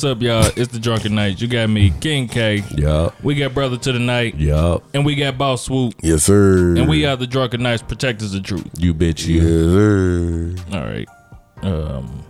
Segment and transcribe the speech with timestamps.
[0.00, 0.50] What's up, y'all?
[0.56, 1.42] It's the Drunken Knights.
[1.42, 2.64] You got me, King K.
[2.74, 3.22] Yup.
[3.22, 4.34] We got Brother to the Night.
[4.34, 4.82] Yup.
[4.94, 5.92] And we got Boss Swoop.
[6.02, 6.74] Yes, sir.
[6.74, 8.66] And we are the Drunken Knights, protectors of truth.
[8.78, 9.42] You bitch you.
[9.42, 10.78] Yes, sir.
[10.78, 11.08] All right.
[11.60, 12.24] Um,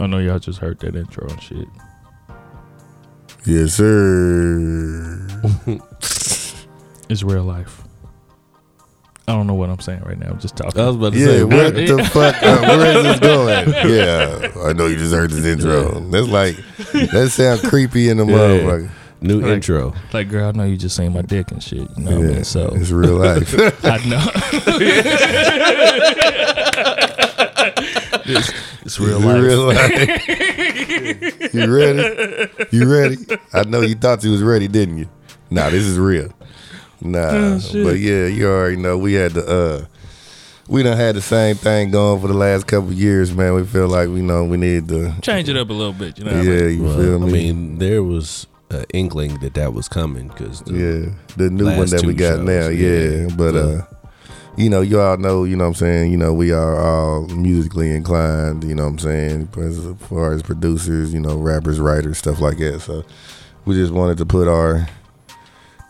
[0.00, 1.68] I know y'all just heard that intro and shit.
[3.44, 5.28] Yes, sir.
[7.10, 7.81] It's real life.
[9.28, 10.30] I don't know what I'm saying right now.
[10.30, 10.80] I'm just talking.
[10.80, 11.74] I was about to Yeah, say, what what?
[11.74, 12.42] the fuck?
[12.42, 13.68] Uh, where is this going?
[13.88, 16.00] Yeah, I know you just heard this intro.
[16.10, 16.56] That's like
[17.12, 18.90] that sounds creepy in the motherfucker.
[19.20, 19.94] New Like- intro.
[20.12, 21.88] like, girl, I know you just seen my dick and shit.
[21.96, 22.44] You know what I mean?
[22.44, 23.54] So it's real life.
[23.84, 24.26] I know.
[28.26, 29.42] it's, it's real It's life.
[29.42, 31.54] real life.
[31.54, 32.02] you ready?
[32.72, 33.16] You ready?
[33.52, 35.08] I know you thought you was ready, didn't you?
[35.50, 36.32] Nah, this is real.
[37.04, 39.86] Nah, Oh, but yeah, you already know we had the uh,
[40.68, 43.54] we done had the same thing going for the last couple of years, man.
[43.54, 45.14] We feel like we know we need to.
[45.20, 46.18] Change it up a little bit.
[46.18, 46.76] You know Yeah, I mean?
[46.78, 47.28] you Well, feel me?
[47.28, 51.90] I mean, there was an inkling that that was coming because yeah, the new one
[51.90, 52.68] that we got shows, now.
[52.68, 53.28] Yeah, yeah.
[53.36, 53.60] but Yeah.
[53.60, 53.84] uh,
[54.56, 56.12] you know, you all know, you know what I'm saying.
[56.12, 58.62] You know, we are all musically inclined.
[58.64, 62.58] You know what I'm saying, as far as producers, you know, rappers, writers, stuff like
[62.58, 62.80] that.
[62.80, 63.02] So
[63.64, 64.88] we just wanted to put our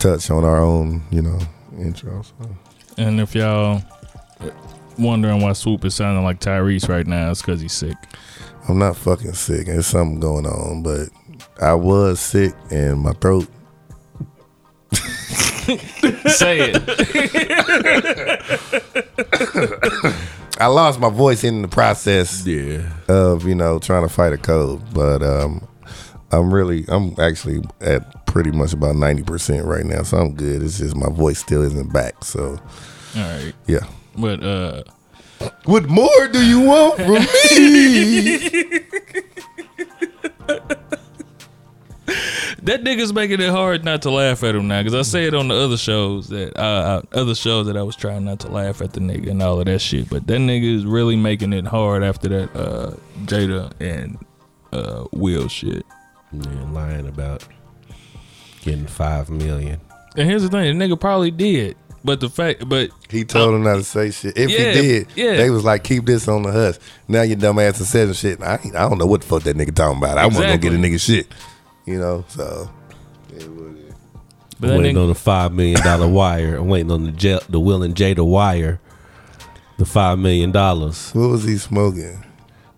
[0.03, 1.39] touch on our own, you know,
[1.79, 2.21] intro.
[2.23, 2.33] So.
[2.97, 3.81] And if y'all
[4.99, 7.95] wondering why Swoop is sounding like Tyrese right now, it's because he's sick.
[8.67, 9.67] I'm not fucking sick.
[9.67, 11.07] There's something going on, but
[11.61, 13.47] I was sick and my throat.
[16.27, 16.83] Say it.
[20.59, 24.37] I lost my voice in the process yeah, of you know trying to fight a
[24.37, 25.65] cold, but um,
[26.31, 30.63] I'm really I'm actually at pretty much about ninety percent right now, so I'm good.
[30.63, 32.23] It's just my voice still isn't back.
[32.25, 32.59] So
[33.15, 33.53] All right.
[33.67, 33.85] yeah.
[34.17, 34.83] But uh
[35.65, 38.37] What more do you want from me?
[42.63, 44.81] that nigga's making it hard not to laugh at him now.
[44.83, 47.95] Cause I say it on the other shows that uh other shows that I was
[47.95, 50.09] trying not to laugh at the nigga and all of that shit.
[50.09, 52.95] But that nigga is really making it hard after that uh
[53.25, 54.17] Jada and
[54.71, 55.85] uh Will shit.
[56.31, 57.47] yeah, lying about
[58.63, 59.79] getting five million.
[60.15, 61.75] And here's the thing, the nigga probably did.
[62.05, 64.37] But the fact but He told him not to say shit.
[64.37, 65.37] If Yeah, he did, yeah.
[65.37, 66.75] they was like, keep this on the hush.
[67.07, 68.41] Now your dumb ass and said some shit.
[68.41, 70.17] I, I don't know what the fuck that nigga talking about.
[70.17, 71.27] I wasn't gonna get a nigga shit.
[71.85, 72.69] You know, so.
[73.29, 73.69] it was-
[74.59, 76.55] but that waiting nigga, on the five million dollar wire.
[76.55, 78.79] I'm waiting on the J- the Will and Jada wire.
[79.77, 81.11] The five million dollars.
[81.11, 82.23] What was he smoking?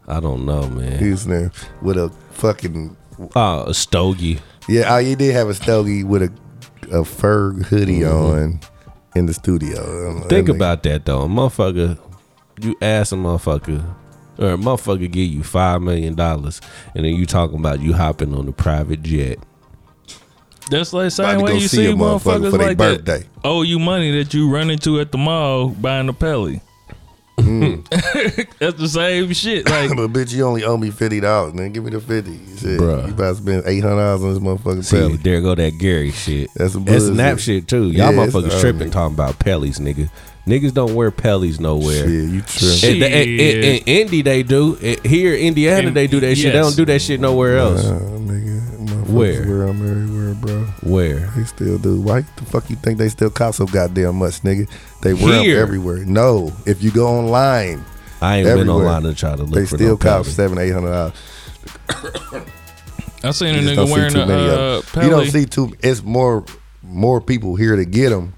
[0.08, 1.12] I don't know, He man.
[1.12, 1.52] was there
[1.82, 2.96] with a fucking
[3.36, 4.40] Oh, a stogie.
[4.68, 4.96] Yeah.
[4.96, 6.32] Oh, he did have a stogie with a
[6.92, 8.60] a fur hoodie on
[9.16, 9.74] in the studio.
[9.74, 10.28] I don't know, Mm-hmm.
[10.30, 11.98] Think that about that though, motherfucker.
[12.62, 13.84] You ask a motherfucker,
[14.38, 16.62] or a motherfucker give you five million dollars,
[16.96, 19.40] and then you talking about you hopping on a private jet.
[20.70, 23.06] that's like about same way you see see a motherfucker motherfuckers for their like that
[23.06, 23.28] birthday.
[23.44, 26.62] owe you money that you run into at the mall buying a pelly.
[28.60, 29.70] That's the same shit.
[29.76, 31.72] Like but bitch, you only owe me fifty dollars, man.
[31.74, 32.32] Give me the fifty.
[32.32, 33.08] You said Bruh.
[33.08, 35.24] you about to spend eight hundred dollars on this motherfucking See, pellet.
[35.24, 36.50] there go that Gary shit.
[36.56, 37.16] That's some That's bullshit.
[37.16, 37.92] snap shit too.
[37.92, 38.60] Y'all Yeah, it's motherfuckers ugly.
[38.62, 40.10] tripping talking about pellies, nigga.
[40.48, 42.08] Niggas don't wear pellies nowhere.
[42.08, 43.02] Shit, you tripping?
[43.02, 44.76] In, in- in- in Indy, they do.
[44.76, 46.54] In- Here, in Indiana, In- they do that shit.
[46.54, 46.66] They yes.
[46.68, 47.84] don't do that shit nowhere else.
[47.84, 49.48] Uh, nigga, motherfuckers Where?
[49.48, 50.64] wear them everywhere, bro.
[50.84, 51.32] Where?
[51.36, 52.00] They still do.
[52.02, 54.70] Why the fuck you think they still cost so goddamn much, nigga?
[55.02, 55.56] They wear Here.
[55.56, 56.06] them everywhere.
[56.06, 57.84] No, if you go online,
[58.22, 58.86] I ain't been Everywhere.
[58.88, 60.34] online to try to look they for still no cost pelly.
[60.36, 61.14] seven, eight hundred dollars.
[63.24, 65.04] I seen a You nigga wearing too a many uh, of them.
[65.04, 65.74] You don't see too.
[65.82, 66.46] It's more
[66.84, 68.34] more people here to get them,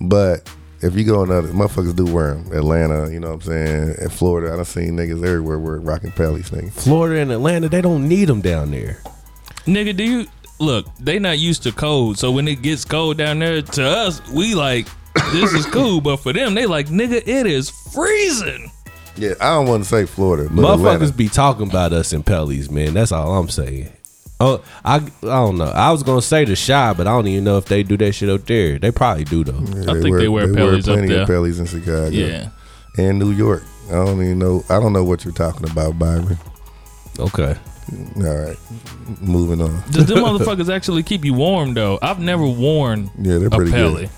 [0.00, 0.48] but
[0.82, 2.52] if you go in other motherfuckers do wear them.
[2.52, 3.94] Atlanta, you know what I'm saying?
[4.02, 6.70] In Florida, I done seen niggas everywhere wear rocking pellies, nigga.
[6.72, 8.98] Florida and Atlanta, they don't need them down there.
[9.64, 10.26] Nigga, do you
[10.64, 10.86] look?
[10.98, 14.54] They not used to cold, so when it gets cold down there, to us, we
[14.54, 14.86] like
[15.32, 18.70] this is cool, but for them, they like nigga, it is freezing.
[19.16, 21.12] Yeah, I don't want to say Florida, but Motherfuckers Atlanta.
[21.12, 22.94] be talking about us in pellies, man.
[22.94, 23.92] That's all I'm saying.
[24.40, 25.66] Oh, I I don't know.
[25.66, 28.12] I was gonna say the shy, but I don't even know if they do that
[28.12, 28.78] shit up there.
[28.78, 29.60] They probably do though.
[29.60, 31.38] Yeah, I think they wear pellies up plenty of there.
[31.38, 32.08] pellies in Chicago.
[32.08, 32.48] Yeah,
[32.98, 33.62] and New York.
[33.88, 34.64] I don't even know.
[34.68, 36.36] I don't know what you're talking about, Byron.
[37.20, 37.56] Okay.
[38.16, 38.56] All right,
[39.20, 39.82] moving on.
[39.90, 41.98] does them motherfuckers actually keep you warm though?
[42.00, 44.08] I've never worn Yeah, they're pretty good.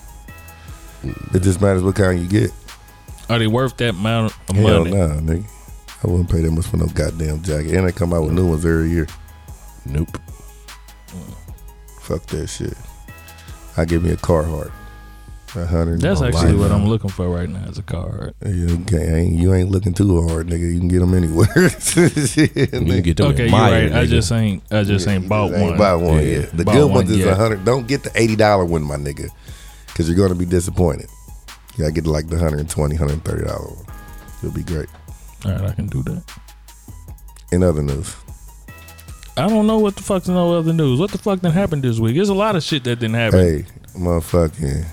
[1.34, 2.50] It just matters what kind you get.
[3.28, 4.90] Are they worth that amount of Hell money?
[4.96, 5.44] nah, nigga.
[6.04, 7.74] I wouldn't pay that much for no goddamn jacket.
[7.74, 9.08] And they come out with new ones every year.
[9.84, 10.18] Nope.
[12.02, 12.74] Fuck that shit.
[13.76, 14.70] I give me a Carhartt.
[15.54, 16.00] A hundred.
[16.00, 16.60] That's actually life.
[16.60, 18.32] what I'm looking for right now as a car.
[18.44, 20.72] You, ain't, you ain't looking too hard, nigga.
[20.72, 21.46] You can get them anywhere.
[21.70, 23.02] Shit, You can nigga.
[23.04, 24.00] get them Okay, in you're Meijer, right.
[24.02, 24.62] I just ain't.
[24.70, 25.78] I just ain't bought Ain't one.
[25.78, 26.20] Bought one, Yeah.
[26.40, 26.46] yeah.
[26.52, 27.28] The Bought good one ones is yet.
[27.28, 27.64] a hundred.
[27.64, 29.28] Don't get the eighty dollar one, my nigga,
[29.86, 31.08] because you're gonna be disappointed.
[31.76, 33.86] You gotta get like the 120 130 dollar one.
[34.42, 34.88] It'll be great.
[35.44, 36.22] All right, I can do that.
[37.52, 38.14] In other news,
[39.36, 40.98] I don't know what the fuck's no other news.
[40.98, 42.16] What the fuck didn't happen this week?
[42.16, 43.38] There's a lot of shit that didn't happen.
[43.38, 43.64] hey,
[43.96, 44.84] motherfucking,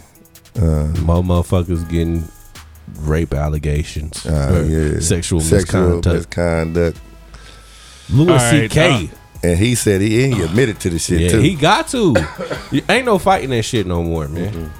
[0.57, 2.27] uh, More motherfuckers getting
[2.99, 6.15] rape allegations, uh, yeah, sexual, sexual misconduct.
[6.37, 6.99] misconduct.
[8.09, 9.09] Louis All right, C.K.
[9.43, 11.39] And he said he, he admitted to the shit yeah, too.
[11.39, 12.13] he got to.
[12.71, 14.71] You- ain't no fighting that shit no more, man.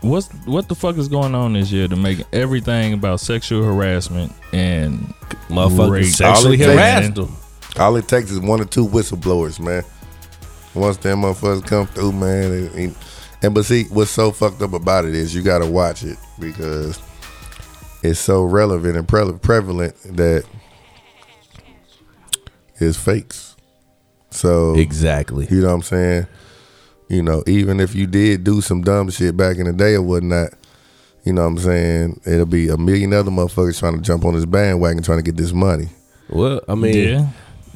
[0.00, 4.32] What's what the fuck is going on this year to make everything about sexual harassment
[4.52, 5.12] and
[5.48, 6.06] Motherfuckers Rape.
[6.06, 7.36] sexually All it takes- harassed them.
[7.78, 9.84] All it takes is one or two whistleblowers, man.
[10.74, 12.96] Once them motherfuckers come through, man, it- it-
[13.42, 16.18] and but see, what's so fucked up about it is you got to watch it
[16.38, 17.00] because
[18.02, 20.44] it's so relevant and pre- prevalent that
[22.76, 23.56] it's fakes.
[24.30, 25.46] So Exactly.
[25.50, 26.26] you know what I'm saying?
[27.08, 30.02] You know, even if you did do some dumb shit back in the day or
[30.02, 30.50] whatnot,
[31.24, 32.20] you know what I'm saying?
[32.24, 35.36] It'll be a million other motherfuckers trying to jump on this bandwagon trying to get
[35.36, 35.88] this money.
[36.28, 37.28] Well, I mean, yeah.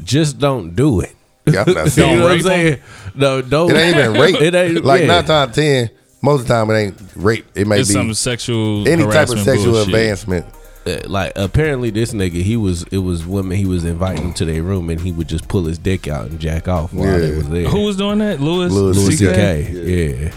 [0.05, 1.15] just don't do it.
[1.47, 2.81] Yeah, I'm not you know what I'm saying?
[3.15, 3.71] No, don't.
[3.71, 4.41] It ain't even rape.
[4.41, 5.07] It ain't like yeah.
[5.09, 5.91] nine times ten,
[6.23, 7.47] most of the time it ain't rape.
[7.55, 9.89] It may It's be some sexual any type of sexual bullshit.
[9.95, 10.47] advancement.
[10.87, 14.63] Uh, like apparently this nigga he was it was women he was inviting to their
[14.63, 17.49] room and he would just pull his dick out and jack off while they was
[17.49, 17.67] there.
[17.69, 18.39] Who was doing that?
[18.41, 18.71] Louis.
[18.71, 19.19] Louis Louis CK?
[19.19, 20.23] C.K.
[20.25, 20.35] Yeah.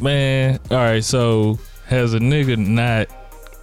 [0.00, 1.02] Man, all right.
[1.04, 3.08] So has a nigga not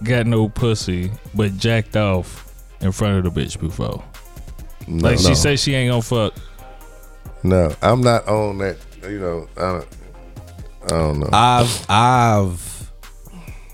[0.02, 4.02] got no pussy but jacked off in front of the bitch before?
[4.88, 6.34] No, Like no, she say she ain't gonna fuck.
[7.42, 8.76] no, I'm not on that.
[9.02, 9.88] You know, I don't.
[10.84, 11.28] I don't know.
[11.32, 12.90] I've I've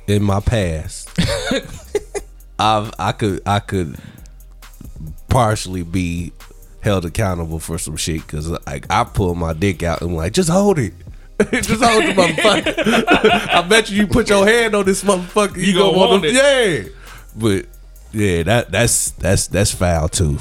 [0.06, 1.08] in my past
[2.58, 3.96] I've I could I could
[5.28, 6.32] partially be
[6.82, 10.50] held accountable for some shit because like I pull my dick out and like just
[10.50, 10.92] hold it.
[11.50, 13.04] just hold the motherfucker.
[13.48, 16.10] I bet you you put your hand on this motherfucker, you, You gonna gonna want
[16.10, 16.82] want to, yeah.
[17.36, 17.66] But
[18.12, 20.38] yeah, that that's that's that's foul too.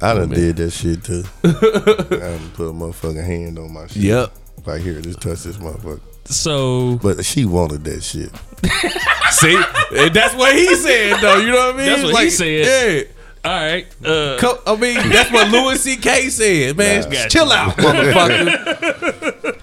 [0.00, 0.38] I done man.
[0.38, 1.24] did that shit too.
[1.44, 4.02] I done put a motherfucking hand on my shit.
[4.02, 4.32] Yep.
[4.66, 6.00] Like here, just touch this motherfucker.
[6.26, 8.30] So But she wanted that shit.
[9.30, 9.56] See,
[9.96, 11.38] and that's what he said though.
[11.38, 11.86] You know what I mean?
[11.86, 13.06] That's what he said.
[13.44, 13.50] Yeah.
[13.50, 16.28] all right, uh, I mean, that's what Louis C.K.
[16.28, 17.02] said, man.
[17.02, 17.08] Nah.
[17.08, 17.28] Gotcha.
[17.28, 19.54] Chill out, motherfucker.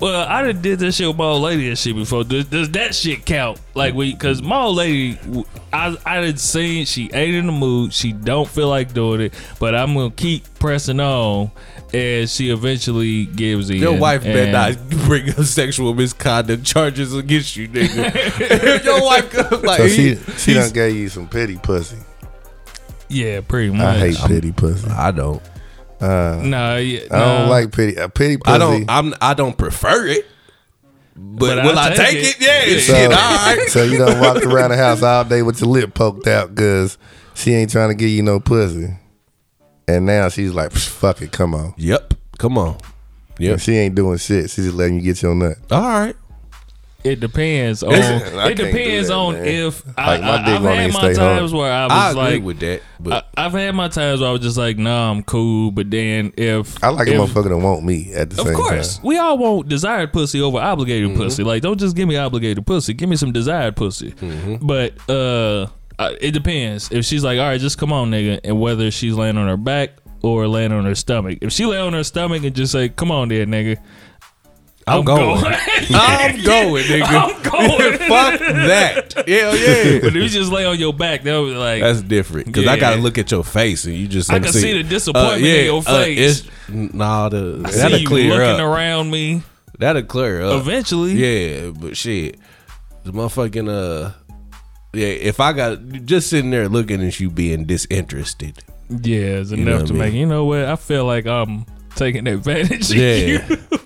[0.00, 2.24] well, I done did this shit with my old lady and shit before.
[2.24, 3.60] Does, does that shit count?
[3.74, 5.18] Like we, cause my old lady,
[5.72, 7.92] I I did seen she ain't in the mood.
[7.92, 11.50] She don't feel like doing it, but I'm gonna keep pressing on,
[11.92, 13.76] and she eventually gives in.
[13.76, 18.12] Your wife better and- not bring up sexual misconduct charges against you, nigga.
[18.40, 21.56] If your wife uh, go- like So he- she she done gave you some petty
[21.56, 21.98] pussy.
[23.08, 23.80] Yeah, pretty much.
[23.80, 24.88] I hate petty pussy.
[24.88, 25.40] I don't.
[26.04, 27.94] Uh, Nah, yeah, I don't like petty.
[27.96, 28.54] A petty pussy.
[28.54, 28.90] I don't.
[28.90, 29.14] I'm.
[29.20, 30.26] I don't prefer it.
[31.16, 32.24] But, But will I I take it.
[32.24, 32.40] it?
[32.40, 32.78] Yeah, Yeah.
[32.78, 32.82] shit.
[32.82, 33.10] So, All
[33.56, 33.68] right.
[33.68, 36.98] so you done walked around the house all day with your lip poked out because
[37.34, 38.88] she ain't trying to give you no pussy.
[39.86, 41.74] And now she's like, fuck it, come on.
[41.76, 42.14] Yep.
[42.38, 42.78] Come on.
[43.38, 43.52] Yep.
[43.52, 44.50] And she ain't doing shit.
[44.50, 45.56] She's just letting you get your nut.
[45.70, 46.16] All right.
[47.04, 47.92] It depends on.
[47.92, 49.44] I it can't do depends that, on man.
[49.44, 51.38] if I, Like, my I, dick I've won't had even my stay hard.
[51.38, 52.82] times where I was I agree like, with that.
[52.98, 55.70] But I, I've had my times where I was just like, nah, I'm cool.
[55.70, 58.54] But then if I like a if, motherfucker that want me at the same time.
[58.54, 59.06] Of same course, time.
[59.06, 61.18] we all want desired pussy over obligated Mm-hmm.
[61.20, 61.44] pussy.
[61.44, 62.94] Like, don't just give me obligated pussy.
[62.94, 64.12] Give me some desired pussy.
[64.12, 64.66] Mm-hmm.
[64.66, 65.66] But uh,
[65.98, 66.90] I- it depends.
[66.90, 69.58] If she's like, all right, just come on, nigga, and whether she's laying on her
[69.58, 69.90] back
[70.22, 71.38] or laying on her stomach.
[71.42, 73.76] If she lay on her stomach and just say, come on, there, nigga.
[74.86, 75.40] I'm, going.
[75.40, 75.44] going.
[75.90, 77.04] I'm going, nigga.
[77.04, 77.98] I'm going.
[77.98, 79.14] Fuck that.
[79.26, 80.00] Hell yeah.
[80.00, 82.78] But if you just lay on your back, that was like That's different because I
[82.78, 84.30] gotta look at your face and you just.
[84.30, 86.46] I can see the disappointment in your face.
[86.68, 88.72] it's, nah, the, I that'll you clear looking up.
[88.72, 89.42] around me.
[89.78, 90.60] That'll clear up.
[90.60, 92.38] Eventually, Yeah, but shit,
[93.04, 94.12] the motherfucking uh,
[94.92, 95.06] yeah.
[95.06, 99.94] If I got just sitting there looking at you being disinterested, yeah, it's enough to
[99.94, 102.90] I make you know what I feel like I'm taking advantage.
[102.90, 103.40] of yeah, you.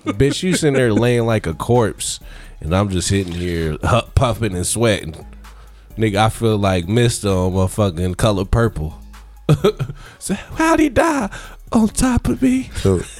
[0.05, 2.19] Bitch, you sitting there laying like a corpse,
[2.59, 5.25] and I'm just sitting here hu- puffing and sweating.
[5.97, 8.99] Nigga, I feel like Mister on motherfucking color purple.
[10.19, 11.29] so how'd he die
[11.71, 12.69] on top of me?
[12.75, 13.01] So,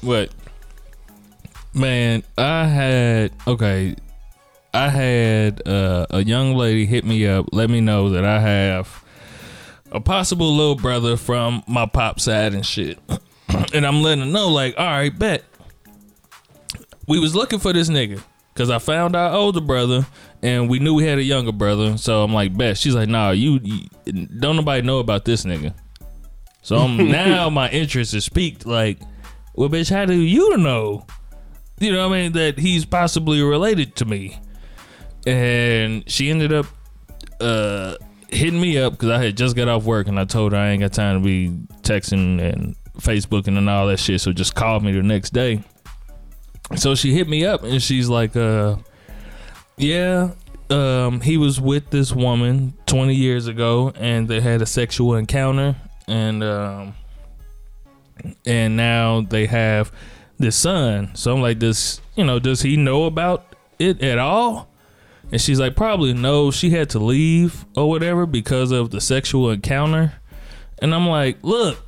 [0.00, 0.30] What?
[1.74, 3.94] Man, I had okay.
[4.74, 9.02] I had uh, a young lady hit me up, let me know that I have
[9.92, 12.98] a possible little brother from my pop side and shit.
[13.74, 15.44] and I'm letting her know, like, all right, bet.
[17.06, 20.06] We was looking for this nigga because I found our older brother
[20.42, 21.96] and we knew we had a younger brother.
[21.96, 22.76] So I'm like, bet.
[22.76, 23.86] She's like, nah, you, you
[24.26, 25.74] don't nobody know about this nigga.
[26.62, 28.66] So I'm, now my interest is peaked.
[28.66, 28.98] Like,
[29.54, 31.06] well, bitch, how do you know?
[31.80, 32.32] You know what I mean?
[32.32, 34.38] That he's possibly related to me.
[35.26, 36.66] And she ended up
[37.40, 37.94] uh,
[38.28, 40.70] hitting me up because I had just got off work and I told her I
[40.70, 41.48] ain't got time to be
[41.82, 44.20] texting and Facebooking and all that shit.
[44.20, 45.62] So just called me the next day.
[46.76, 48.76] So she hit me up and she's like, uh,
[49.76, 50.32] yeah,
[50.70, 55.76] um, he was with this woman 20 years ago and they had a sexual encounter
[56.06, 56.94] and um,
[58.44, 59.92] and now they have
[60.38, 61.14] this son.
[61.14, 64.68] So I'm like, does you know, does he know about it at all?
[65.30, 66.50] And she's like, probably no.
[66.50, 70.14] She had to leave or whatever because of the sexual encounter.
[70.80, 71.78] And I'm like, look,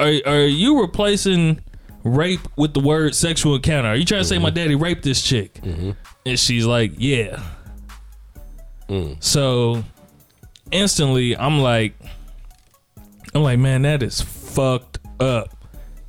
[0.00, 1.60] are are you replacing
[2.02, 3.88] rape with the word sexual encounter?
[3.88, 4.54] Are you trying to say my mm-hmm.
[4.54, 5.54] daddy raped this chick?
[5.54, 5.90] Mm-hmm.
[6.26, 7.42] And she's like, yeah.
[8.88, 9.22] Mm.
[9.22, 9.84] So
[10.70, 11.94] instantly, I'm like,
[13.34, 15.50] I'm like, man, that is fucked up.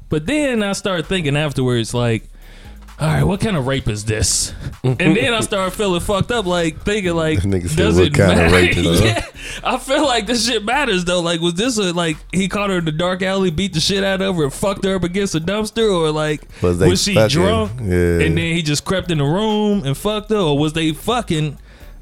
[0.10, 2.30] But then I start thinking afterwards, like,
[2.98, 4.54] all right, what kind of rape is this?
[4.84, 8.14] and then I started feeling fucked up, like thinking, like, This nigga said, does it
[8.14, 8.54] kind of matter?
[8.56, 9.26] rape is yeah,
[9.64, 11.22] I feel like this shit matters though.
[11.22, 14.04] Like, was this a like he caught her in the dark alley, beat the shit
[14.04, 17.16] out of her, and fucked her up against a dumpster, or like Was was, she
[17.16, 17.30] fucking?
[17.38, 18.20] drunk Yeah.
[18.26, 21.58] and then he just crept in the room and fucked her, or was they fucking?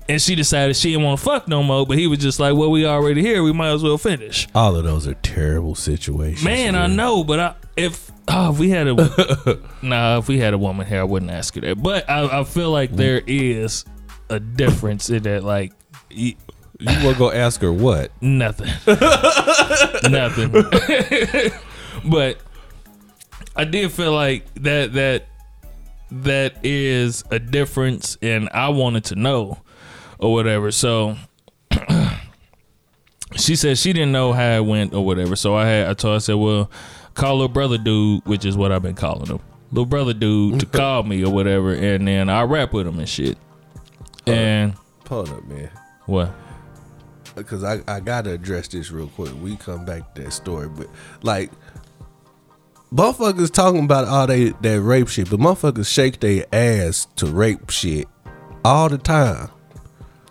[0.09, 2.55] And she decided she didn't want to fuck no more, but he was just like,
[2.55, 3.41] "Well, we already here.
[3.41, 6.43] We might as well finish." All of those are terrible situations.
[6.43, 8.93] Man, I know, but I, if oh, if we had a
[9.81, 11.81] nah, if we had a woman here, I wouldn't ask her that.
[11.81, 12.97] But I, I feel like mm.
[12.97, 13.85] there is
[14.29, 15.73] a difference in that, like
[16.09, 16.35] You
[16.85, 18.11] want to go ask her what?
[18.21, 18.67] nothing,
[20.09, 20.51] nothing.
[22.09, 22.37] but
[23.55, 25.27] I did feel like that that
[26.11, 29.59] that is a difference, and I wanted to know
[30.23, 30.71] or whatever.
[30.71, 31.15] So
[33.35, 35.35] she said she didn't know how it went or whatever.
[35.35, 36.71] So I had I told her I said, well,
[37.13, 39.39] call little brother dude, which is what I've been calling him,
[39.71, 43.09] little brother dude, to call me or whatever, and then I rap with him and
[43.09, 43.37] shit.
[44.25, 44.73] And
[45.07, 45.69] Hold up, man.
[46.05, 46.31] what?
[47.35, 49.31] Because I, I got to address this real quick.
[49.41, 50.69] We come back to that story.
[50.69, 50.87] But,
[51.23, 51.51] like,
[52.93, 57.69] motherfuckers talking about all they, that rape shit, but motherfuckers shake their ass to rape
[57.69, 58.07] shit
[58.63, 59.49] all the time.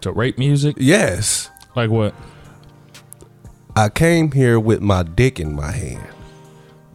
[0.02, 0.76] To rape music?
[0.78, 1.48] Yes.
[1.76, 2.14] Like what?
[3.76, 6.06] I came here with my dick in my hand.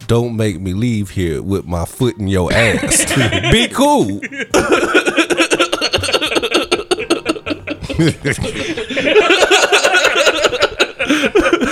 [0.06, 3.06] Don't make me leave here with my foot in your ass.
[3.52, 4.20] Be cool.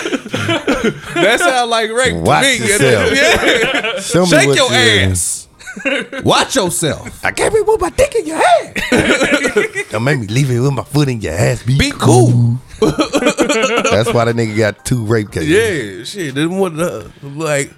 [0.06, 2.68] that sounds like rape Watch to me.
[2.68, 3.12] yourself.
[3.16, 4.00] Yeah.
[4.00, 5.45] Show me Shake what your you- ass.
[6.24, 7.24] Watch yourself.
[7.24, 8.82] I can't here with my dick in your hand.
[9.90, 11.62] Don't make me leave it with my foot in your ass.
[11.62, 12.58] Be, Be cool.
[12.80, 15.48] That's why that nigga got two rape cases.
[15.48, 16.34] Yeah, shit.
[16.34, 16.76] Then what?
[16.76, 17.72] The, like,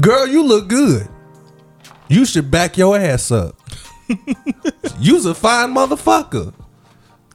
[0.00, 1.08] girl, you look good.
[2.08, 3.56] You should back your ass up.
[4.98, 6.52] You's a fine motherfucker.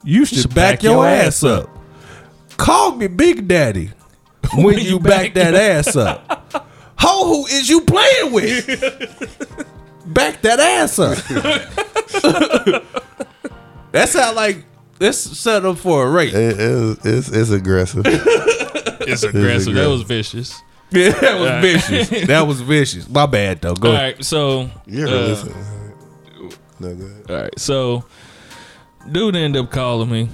[0.04, 1.68] You should, back, your, ass up.
[2.56, 3.90] Call me Big Daddy
[4.54, 6.64] when, you, back, that ass up.
[6.98, 9.68] Ho, who is you playing with?
[10.06, 11.16] Back that ass up.
[13.92, 14.64] that sound like
[15.00, 16.34] it's set up for a rape.
[16.34, 18.04] It, it's, it's, it's aggressive.
[19.00, 19.74] It's aggressive.
[19.74, 20.60] That was vicious.
[20.90, 22.26] Yeah, that was vicious.
[22.26, 23.08] That was vicious.
[23.08, 23.74] My bad though.
[23.74, 24.16] Go All ahead.
[24.16, 25.54] right, so You ever uh, listen?
[26.78, 27.30] No, go ahead.
[27.30, 28.04] All right, so
[29.10, 30.28] dude ended up calling me.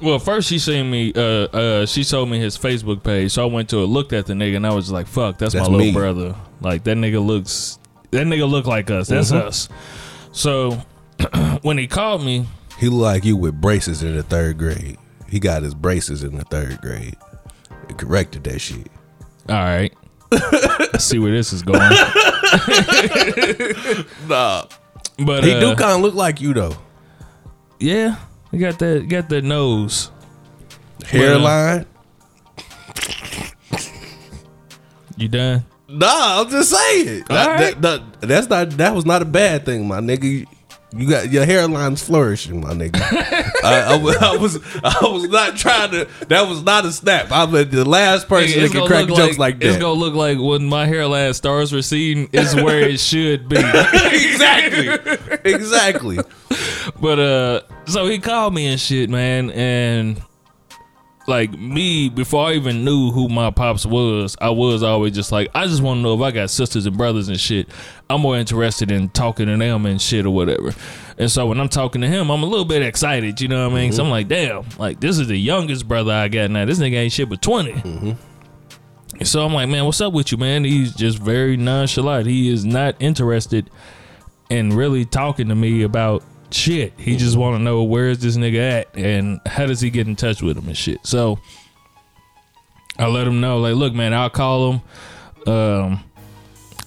[0.00, 1.12] Well, first she seen me.
[1.14, 4.24] Uh, uh, she told me his Facebook page, so I went to it, looked at
[4.26, 5.92] the nigga, and I was like, "Fuck, that's, That's my little me.
[5.92, 6.34] brother.
[6.62, 7.77] Like that nigga looks,
[8.10, 9.08] that nigga look like us.
[9.08, 9.46] That's Mm-hmm.
[9.48, 9.68] us."
[10.32, 10.82] So
[11.62, 12.46] when he called me,
[12.78, 14.98] He look like you with braces in the third grade.
[15.28, 17.16] He got his braces in the third grade.
[17.88, 18.88] He corrected that shit.
[19.48, 19.92] all right,
[20.30, 21.80] let's see where this is going.
[24.26, 24.64] Nah.
[25.24, 26.76] But He uh, do kind of look like you though.
[27.80, 28.16] yeah,
[28.50, 30.10] he got that, got that nose.
[31.06, 31.86] Hairline.
[35.16, 35.64] You done?
[35.88, 37.24] Nah, I'm just saying.
[37.28, 37.80] That, right.
[37.80, 40.46] that- that- that's not that was not a bad thing, my nigga.
[40.96, 42.98] You, got your hairline's flourishing, my nigga.
[43.64, 46.08] I, I was- I was I was not trying to.
[46.28, 47.28] That was not a snap.
[47.30, 49.68] I'm the last person that It's can crack jokes like, It's that.
[49.68, 53.56] It's gonna look like when my hairline starts receding is where it should be.
[53.58, 54.88] exactly,
[55.50, 56.18] exactly.
[57.00, 60.22] But uh, so he called me and shit, man, and
[61.28, 65.50] like me before I even knew who my pops was, I was always just like,
[65.54, 67.68] I just want to know if I got sisters and brothers and shit.
[68.08, 70.74] I'm more interested in talking to them and shit or whatever.
[71.18, 73.40] And so when I'm talking to him, I'm a little bit excited.
[73.40, 73.92] You know what I mean?
[73.92, 76.64] So I'm like, damn, like this is the youngest brother I got now.
[76.64, 77.72] This nigga ain't shit but 20.
[77.72, 78.12] Mm-hmm.
[79.18, 80.64] and So I'm like, man, what's up with you, man?
[80.64, 82.26] He's just very nonchalant.
[82.26, 83.70] He is not interested
[84.48, 86.92] in really talking to me about shit.
[86.96, 90.06] He just want to know where is this nigga at and how does he get
[90.06, 91.06] in touch with him and shit.
[91.06, 91.38] So
[92.98, 94.82] I let him know, like, look, man, I'll call him.
[95.46, 96.04] Um,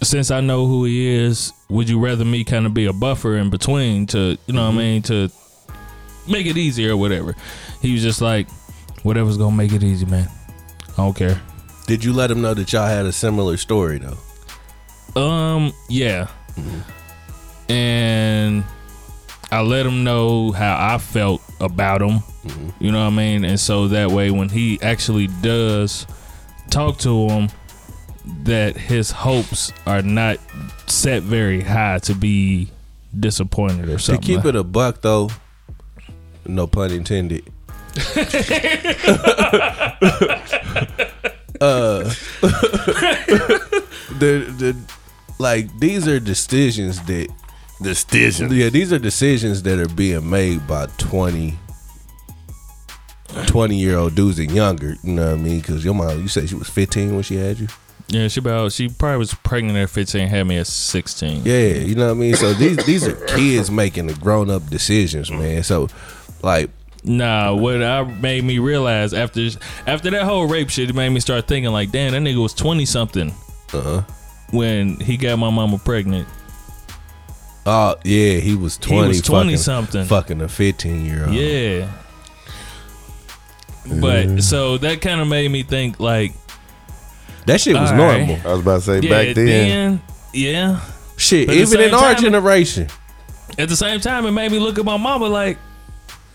[0.04, 3.38] since I know who he is, would you rather me kind of be a buffer
[3.38, 5.30] in between to, you know what I mean, to
[6.28, 7.36] make it easier or whatever?
[7.82, 8.50] He was just like,
[9.04, 10.28] whatever's gonna make it easy, man.
[10.90, 11.42] I don't care.
[11.88, 15.22] Did you let him know that y'all had a similar story though?
[15.22, 16.28] Um, yeah.
[17.70, 18.64] And
[19.52, 22.22] I let him know how I felt about him.
[22.80, 23.44] You know what I mean?
[23.44, 26.08] And so that way when he actually does
[26.70, 27.50] talk to him
[28.44, 30.38] that his hopes are not
[30.88, 32.70] set very high to be
[33.20, 34.22] disappointed or something.
[34.22, 35.30] To keep it a buck though,
[36.46, 37.44] no pun intended.
[41.62, 42.04] uh,
[44.18, 44.78] the the
[45.40, 47.28] like these are decisions that
[47.82, 48.52] Decision.
[48.52, 51.58] yeah these are decisions that are being made by 20
[53.48, 56.28] 20 year old dudes and younger you know what i mean because your mom you
[56.28, 57.68] said she was 15 when she had you
[58.12, 61.44] yeah, she about she probably was pregnant at 15, had me at 16.
[61.46, 62.36] Yeah, you know what I mean.
[62.36, 65.64] So these these are kids making the grown up decisions, man.
[65.64, 65.88] So
[66.44, 66.70] like
[67.04, 69.48] Nah, what I made me realize after
[69.88, 72.54] after that whole rape shit, it made me start thinking like, damn, that nigga was
[72.54, 73.34] twenty something
[73.74, 74.02] uh
[74.52, 76.28] when he got my mama pregnant.
[77.66, 79.10] Oh yeah, he was twenty.
[79.10, 80.06] was 20 fucking, something.
[80.06, 81.34] fucking a fifteen year old.
[81.34, 81.92] Yeah.
[84.00, 86.34] But so that kind of made me think like,
[87.48, 88.28] that shit was All right.
[88.28, 88.48] normal.
[88.48, 89.46] I was about to say yeah, back then.
[89.46, 90.02] then,
[90.34, 90.82] yeah.
[91.18, 92.88] Shit, But even in our time- generation.
[93.58, 95.58] At the same time, it made me look at my mama like,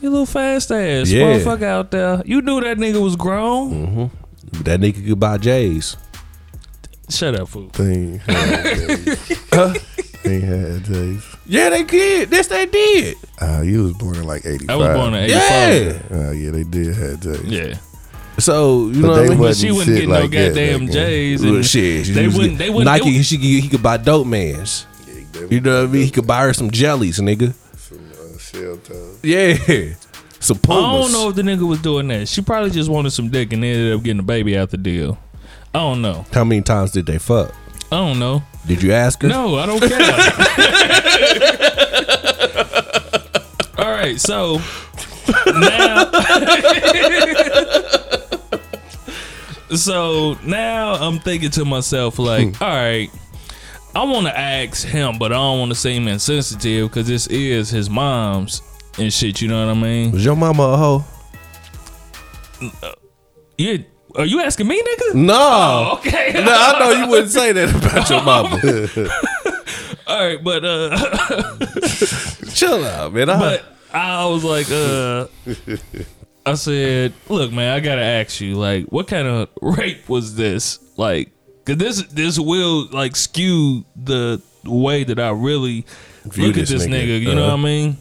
[0.00, 1.22] you little fast ass Yeah.
[1.22, 2.20] motherfucker out there.
[2.26, 3.70] You knew that nigga was grown.
[4.10, 4.62] Mm-hmm.
[4.64, 5.96] That nigga could buy J's.
[7.08, 7.68] Shut up, fool.
[7.70, 8.20] Thing.
[10.26, 11.24] Ain't had J's.
[11.46, 12.30] Yeah, they did.
[12.30, 13.16] This they did.
[13.40, 15.68] Uh, you was born in like eighty I was born in Yeah.
[15.70, 16.12] '85.
[16.12, 17.42] Uh, yeah, they did have J's.
[17.44, 17.78] Yeah.
[18.38, 19.28] So you But know what I mean.
[19.30, 21.06] But wasn't she wouldn't shit get no like that goddamn back then.
[21.08, 21.42] J's.
[21.44, 22.58] Well, And shit, they was wouldn't.
[22.58, 22.84] They wouldn't.
[22.86, 23.16] Nike.
[23.16, 24.86] they- she could, he could buy dope mans.
[25.50, 26.02] You know what I mean?
[26.02, 27.52] He could buy her some jellies, nigga.
[27.76, 29.18] Some uh, shell toes.
[29.22, 29.54] Yeah,
[30.40, 31.12] some I pumas.
[31.12, 32.28] don't know if the nigga was doing that.
[32.28, 35.18] She probably just wanted some dick and ended up getting a baby out the deal.
[35.74, 36.24] I don't know.
[36.32, 37.54] How many times did they fuck?
[37.92, 38.42] I don't know.
[38.66, 39.28] Did you ask her?
[39.28, 39.90] No, I don't care.
[43.86, 44.60] All right, so
[45.54, 46.10] now,
[49.76, 52.64] so now I'm thinking to myself, like, hmm.
[52.64, 53.10] all right,
[53.94, 57.70] I want to ask him, but I don't want to seem insensitive because this is
[57.70, 58.62] his mom's
[58.98, 59.40] and shit.
[59.40, 60.12] You know what I mean?
[60.12, 61.04] Was your mama a hoe?
[63.58, 63.84] You
[64.16, 65.14] are you asking me, nigga?
[65.14, 65.34] No.
[65.38, 66.32] Oh, okay.
[66.44, 68.58] No, I know you wouldn't say that about your mama.
[70.06, 72.46] All right, but uh.
[72.54, 73.28] Chill out, man.
[73.30, 75.26] I, But I was like, uh,
[76.44, 80.78] I said, look, man, I gotta ask you, like, what kind of rape was this?
[80.96, 81.30] Like,
[81.64, 85.84] cause this this will like skew the way that I really
[86.24, 87.06] View look at this nigga.
[87.06, 87.20] nigga.
[87.20, 87.56] You know Uh-huh.
[87.56, 87.96] what I mean?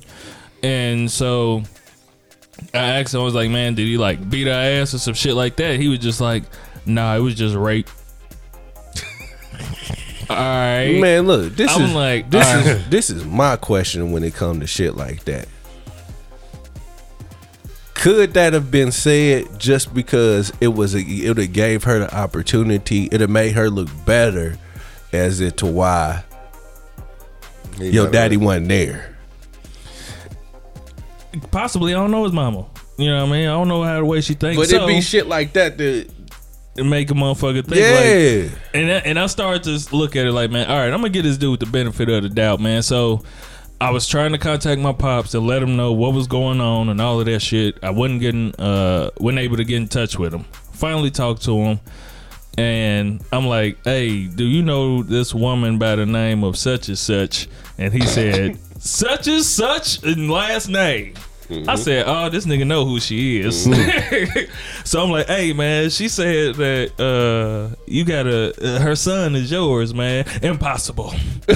[0.63, 1.63] And so
[2.74, 5.13] I asked him, I was like, man, did he like beat her ass or some
[5.13, 5.80] shit like that?
[5.80, 6.44] He was just like,
[6.86, 7.89] nah, it was just rape.
[10.30, 12.65] All right, man, look, this I'm is like, this all right.
[12.65, 15.48] is this is my question when it comes to shit like that.
[17.94, 22.00] Could that have been said just because it was a it would have gave her
[22.00, 24.58] the opportunity, it have made her look better
[25.13, 26.24] as it to why
[27.78, 29.14] He your daddy wasn't there.
[31.52, 32.65] Possibly I don't know his mama.
[32.98, 33.48] You know what I mean?
[33.48, 34.58] I don't know how the way she thinks.
[34.58, 36.10] But so, it be shit like that that
[36.78, 38.80] make a motherfucker think like Yeah.
[38.82, 41.10] and I, and I started to look at it like, man, all right, I'm gonna
[41.10, 42.82] get this dude the benefit of the doubt, man.
[42.82, 43.24] So
[43.80, 46.89] I was trying to contact my pops to let him know what was going on
[46.89, 47.78] and all of that shit.
[47.84, 50.45] I wasn't getting uh wasn't able to get in touch with him.
[50.74, 51.80] Finally talked to him
[52.58, 56.98] and I'm like, hey, do you know this woman by the name of such and
[56.98, 57.50] such?
[57.78, 61.15] And he said, such and such and last name.
[61.67, 63.63] I said, "Oh, this nigga know who she is."
[64.84, 69.36] so I'm like, "Hey, man," she said that uh, you got a uh, her son
[69.36, 70.26] is yours, man.
[70.41, 71.13] Impossible.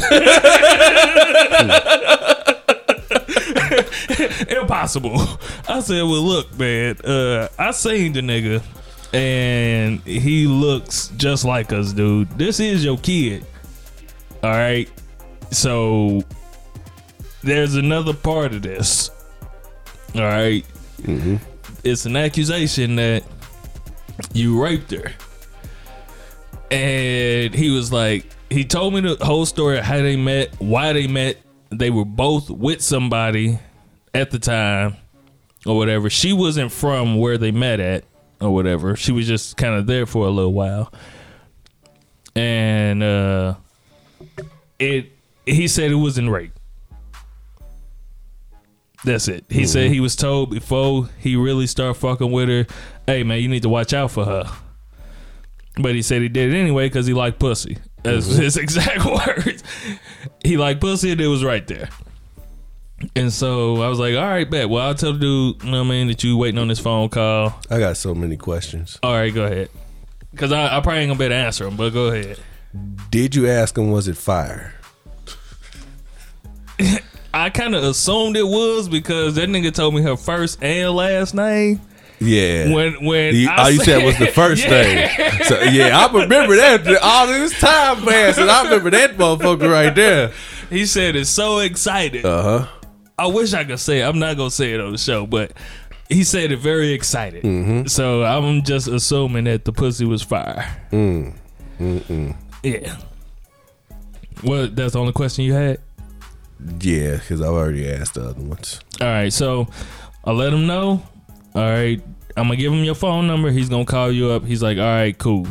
[4.50, 5.20] Impossible.
[5.68, 8.62] I said, well, look, man, uh, I seen the nigga,
[9.13, 12.30] and he looks just like us, dude.
[12.38, 13.46] This is your kid.
[14.44, 14.89] All right.
[15.52, 16.24] So
[17.43, 19.12] there's another part of this.
[20.15, 20.65] All right?
[21.84, 23.23] It's an accusation that
[24.34, 25.12] you raped her.
[26.71, 30.93] And he was like, he told me the whole story of how they met, why
[30.93, 31.38] they met.
[31.69, 33.60] They were both with somebody
[34.13, 34.95] at the time
[35.65, 36.10] or whatever.
[36.10, 38.06] She wasn't from where they met at
[38.41, 38.95] or whatever.
[38.95, 40.91] She was just kind of there for a little while.
[42.36, 43.56] And uh
[44.80, 45.12] it
[45.45, 46.59] he said it wasn't rape.
[49.04, 49.46] That's it.
[49.50, 49.94] He said mm-hmm.
[49.94, 52.66] he was told before he really started fucking with her,
[53.08, 54.46] hey man, you need to watch out for her.
[55.78, 57.78] But he said he did it anyway because he liked pussy.
[58.04, 58.42] That's mm-hmm.
[58.42, 59.64] his exact words.
[60.44, 61.90] He liked pussy and it was right there.
[63.16, 64.70] And so I was like, all right, bet.
[64.70, 66.80] Well, I'll tell the dude, you know what I mean, that you waiting on this
[66.80, 67.58] phone call.
[67.70, 69.00] I got so many questions.
[69.02, 69.70] All right, go ahead.
[70.32, 72.40] Because I, I probably ain't going to be able to answer them, but go ahead.
[73.10, 74.74] Did you ask him was it fire?
[77.34, 81.34] I kind of assumed it was because that nigga told me her first and last
[81.36, 81.82] name.
[82.20, 82.74] Yeah.
[82.74, 84.70] When when You, I all you said was the first Yeah.
[85.08, 85.44] thing.
[85.46, 87.00] So yeah, I remember that.
[87.02, 90.32] All this time passed, and I remember that motherfucker right there.
[90.70, 92.26] He said it's so excited.
[92.26, 92.68] Uh huh.
[93.18, 94.04] I wish I could say it.
[94.04, 95.54] I'm not gonna say it on the show, but
[96.10, 97.44] he said it very excited.
[97.44, 97.88] Mm-hmm.
[97.88, 100.76] So I'm just assuming that the pussy was fire.
[100.92, 101.36] Mm.
[102.63, 102.98] Yeah.
[104.44, 105.80] Well, that's the only question you had.
[106.82, 108.80] Yeah, because I've already asked the other ones.
[109.00, 109.67] All right, so
[110.26, 111.02] I let him know.
[111.56, 112.02] All right,
[112.36, 113.50] I'm gonna give him your phone number.
[113.52, 114.45] He's gonna call you up.
[114.45, 115.48] He's like, all right, cool.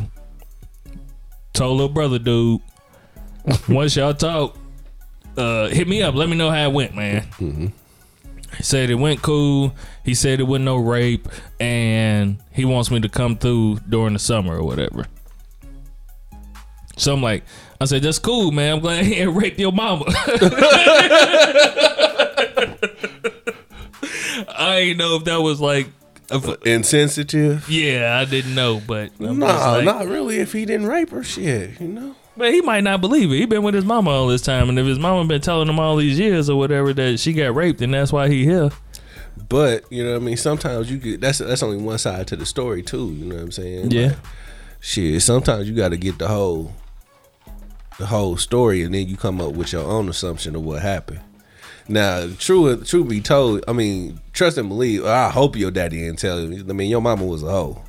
[1.52, 2.60] Told little brother, dude.
[3.68, 4.56] once y'all talk,
[5.36, 6.14] uh, hit me up.
[6.14, 7.72] Let me know how it went, man.
[8.56, 9.74] He said it went cool.
[10.04, 11.28] He said it wasn't no rape,
[11.60, 15.06] and he wants me to come through during the summer or whatever.
[16.96, 17.44] So I'm like,
[17.80, 18.74] I said, that's cool, man.
[18.76, 20.04] I'm glad he ain't raped your mama.
[24.56, 25.88] I ain't know if that was like,
[26.64, 27.68] Insensitive?
[27.70, 30.38] yeah, I didn't know, but I'm No, like- not really.
[30.40, 32.14] If he didn't rape her, shit, you know.
[32.36, 33.36] But he might not believe it.
[33.36, 35.80] He been with his mama all this time, and if his mama been telling him
[35.80, 38.70] all these years or whatever that she got raped, and that's why he here.
[39.48, 42.36] But you know, what I mean, sometimes you get that's that's only one side to
[42.36, 43.06] the story too.
[43.12, 43.90] You know what I'm saying?
[43.90, 44.06] Yeah.
[44.08, 44.16] Like,
[44.80, 45.20] shit.
[45.22, 46.72] Sometimes you got to get the whole
[47.98, 51.20] the whole story, and then you come up with your own assumption of what happened.
[51.88, 55.04] Now, true, true be told, I mean, trust and believe.
[55.06, 56.64] I hope your daddy didn't tell you.
[56.68, 57.82] I mean, your mama was a hoe.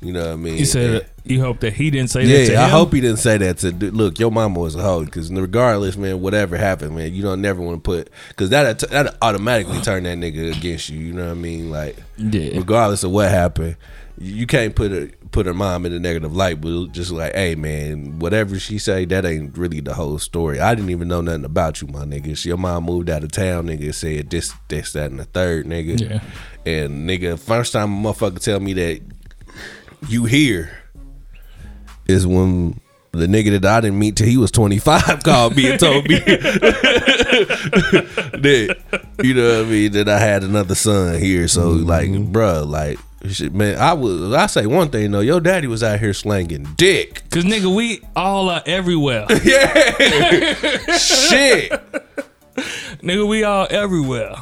[0.00, 0.54] You know what I mean?
[0.56, 3.18] He said you hope that he didn't say Yeah, that to I hope he didn't
[3.18, 4.18] say that to look.
[4.18, 7.78] Your mama was a hoe because regardless, man, whatever happened, man, you don't never want
[7.78, 10.98] to put because that that automatically turn that nigga against you.
[11.00, 11.70] You know what I mean?
[11.70, 12.56] Like, Yeah.
[12.58, 13.76] regardless of what happened,
[14.18, 16.60] you can't put her put her mom in a negative light.
[16.60, 20.60] But just like, hey, man, whatever she say, that ain't really the whole story.
[20.60, 22.44] I didn't even know nothing about you, my nigga.
[22.44, 23.94] Your mom moved out of town, nigga.
[23.94, 26.00] Said this, this, that, and the third, nigga.
[26.00, 26.20] Yeah.
[26.64, 29.00] And nigga, first time a motherfucker tell me that
[30.08, 30.70] you here
[32.06, 32.80] is when
[33.12, 36.18] the nigga that I didn't meet till he was 25 called me and told me
[38.36, 38.76] that,
[39.22, 41.48] you know what I mean, that I had another son here.
[41.48, 45.66] So, like, bruh, like, shit, man, I was, I say one thing though, your daddy
[45.66, 47.22] was out here slanging dick.
[47.30, 49.26] Cause nigga, we all are everywhere.
[49.44, 50.54] Yeah.
[50.96, 51.70] Shit.
[53.02, 54.34] nigga, we all everywhere.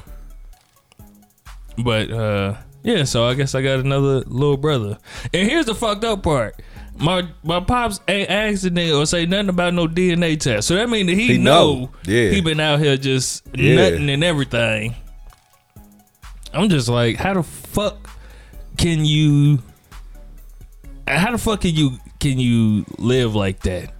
[1.78, 4.98] But uh yeah, so I guess I got another little brother.
[5.32, 6.60] And here's the fucked up part.
[6.96, 10.68] My my pops ain't asked the nigga or say nothing about no DNA test.
[10.68, 11.90] So that means that he, He know, know.
[12.04, 12.30] Yeah.
[12.30, 13.74] he been out here just Yeah.
[13.76, 14.94] nutting and everything.
[16.52, 18.03] I'm just like, how the fuck
[18.76, 19.58] can you
[21.06, 23.92] how the fuck can you can you live like that?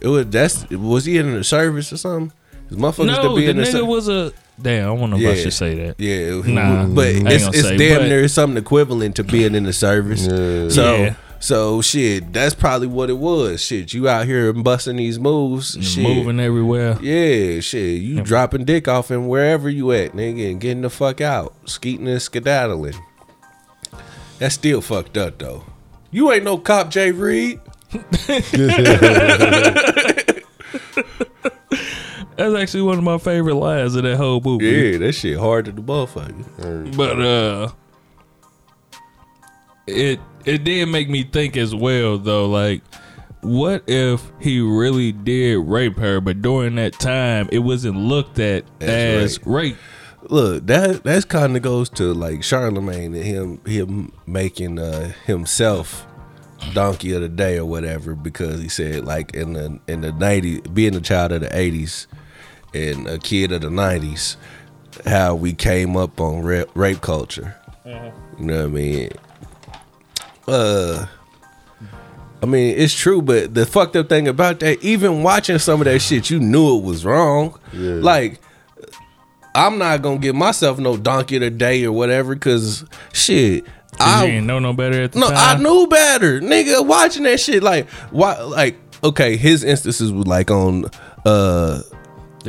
[0.00, 2.30] It was, that's, was he in the service or something?
[2.68, 4.92] 'Cause motherfuckers No, that be the in the nigga ser- was a damn.
[4.92, 5.42] I don't know if I Yeah.
[5.42, 5.94] should say that.
[5.98, 9.72] Yeah, Nah, but it's, it's say, damn but- near something equivalent to being in the
[9.72, 10.22] service.
[10.26, 10.68] Yeah.
[10.68, 11.14] So, Yeah.
[11.44, 13.62] So shit, that's probably what it was.
[13.62, 16.02] Shit, you out here busting these moves, shit.
[16.02, 16.98] Moving everywhere.
[17.02, 21.20] Yeah, shit, you dropping dick off and wherever you at, nigga, and getting the fuck
[21.20, 22.94] out, skeeting and skedaddling.
[24.38, 25.66] That's still fucked up though.
[26.10, 27.60] You ain't no cop, Jay Reed.
[27.92, 28.54] That's
[32.56, 34.64] actually one of my favorite lines of that whole movie.
[34.64, 36.96] Yeah, that shit hard to the motherfucker.
[36.96, 37.68] But uh
[39.86, 42.82] it it did make me think as well though, like
[43.44, 48.64] what if he really did rape her, but during that time it wasn't looked at
[48.78, 49.76] That's as rape?
[50.22, 56.06] Look, that that's kind of goes to like Charlemagne and him him making uh, himself
[56.72, 60.72] donkey of the day or whatever because he said like in the in the 90s
[60.72, 62.06] being a child of the 80s
[62.72, 64.36] and a kid of the 90s
[65.04, 67.54] how we came up on rape, rape culture.
[67.84, 69.10] You know what i mean
[70.48, 71.06] uh
[72.42, 75.86] I mean, it's true, but the fucked up thing about that, even watching some of
[75.86, 77.58] that shit, you knew it was wrong.
[77.72, 77.94] Yeah.
[77.94, 78.38] Like,
[79.54, 84.32] I'm not gonna give myself no donkey today or whatever, cause shit, 'Cause I you
[84.32, 86.84] didn't know no better at the no, I knew better, nigga.
[86.84, 88.38] Watching that shit, like, why?
[88.42, 90.84] Like, okay, his instances was like on
[91.24, 91.84] uh The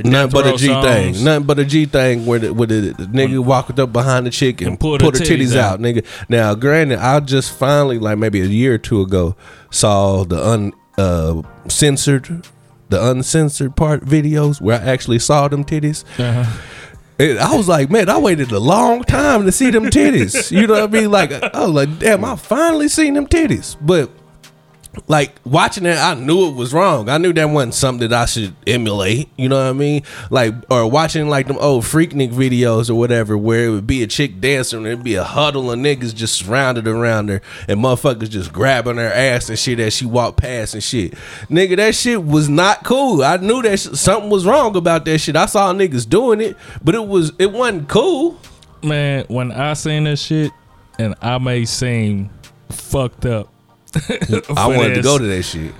[0.03, 3.05] nothing but a G thing, nothing but a G thing, where the, where the, the
[3.05, 5.73] nigga walked up behind the chick and, And pulled pulled her titties, titties out.
[5.73, 5.79] out.
[5.79, 6.05] nigga.
[6.29, 9.35] Now, granted, I just finally, like maybe a year or two ago,
[9.71, 12.47] saw the un uh censored,
[12.89, 16.03] the uncensored part videos where I actually saw them titties.
[16.19, 16.61] Uh-huh.
[17.17, 20.51] I was like, man, I waited a long time to see them titties.
[20.51, 21.11] You know what I mean?
[21.11, 23.77] Like, I was like, damn, I finally seen them titties.
[23.79, 24.09] But
[25.07, 27.09] like watching it, I knew it was wrong.
[27.09, 29.29] I knew that wasn't something that I should emulate.
[29.37, 30.03] You know what I mean?
[30.29, 34.07] Like, or watching like them old Freaknik videos or whatever, where it would be a
[34.07, 38.29] chick dancing and it'd be a huddle of niggas just surrounded around her and motherfuckers
[38.29, 41.13] just grabbing her ass and shit as she walked past and shit.
[41.49, 43.23] Nigga, that shit was not cool.
[43.23, 45.35] I knew that sh- something was wrong about that shit.
[45.35, 48.39] I saw niggas doing it, but it was it wasn't cool.
[48.83, 50.51] Man, when I seen that shit,
[50.99, 52.29] and I may seem
[52.69, 53.54] fucked up.
[54.57, 55.73] I wanted to go to that shit.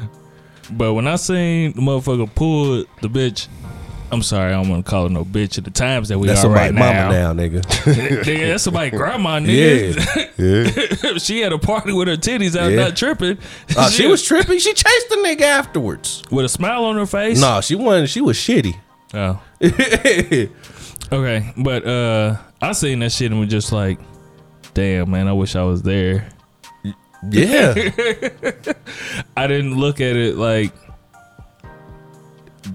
[0.71, 3.47] But when I seen the motherfucker pull the bitch,
[4.12, 6.28] I'm sorry, I don't want to call her no bitch at the times that we
[6.28, 7.34] That's are somebody right mama now.
[7.34, 7.62] now, nigga.
[8.23, 11.04] Nigga, that's somebody grandma, nigga.
[11.04, 11.17] Yeah.
[11.17, 12.86] she had a party with her titties out, Yeah.
[12.86, 13.38] not tripping.
[13.78, 14.60] Uh, she was tripping.
[14.60, 16.23] She chased the nigga afterwards.
[16.32, 17.39] with a smile on her face.
[17.41, 18.10] No, she wasn't.
[18.10, 18.75] She was shitty.
[19.13, 19.39] Oh,
[21.12, 21.54] okay.
[21.58, 23.99] But uh I seen that shit and was just like,
[24.73, 26.28] damn, man, I wish I was there.
[27.31, 27.73] Yeah.
[29.38, 30.71] I didn't look at it like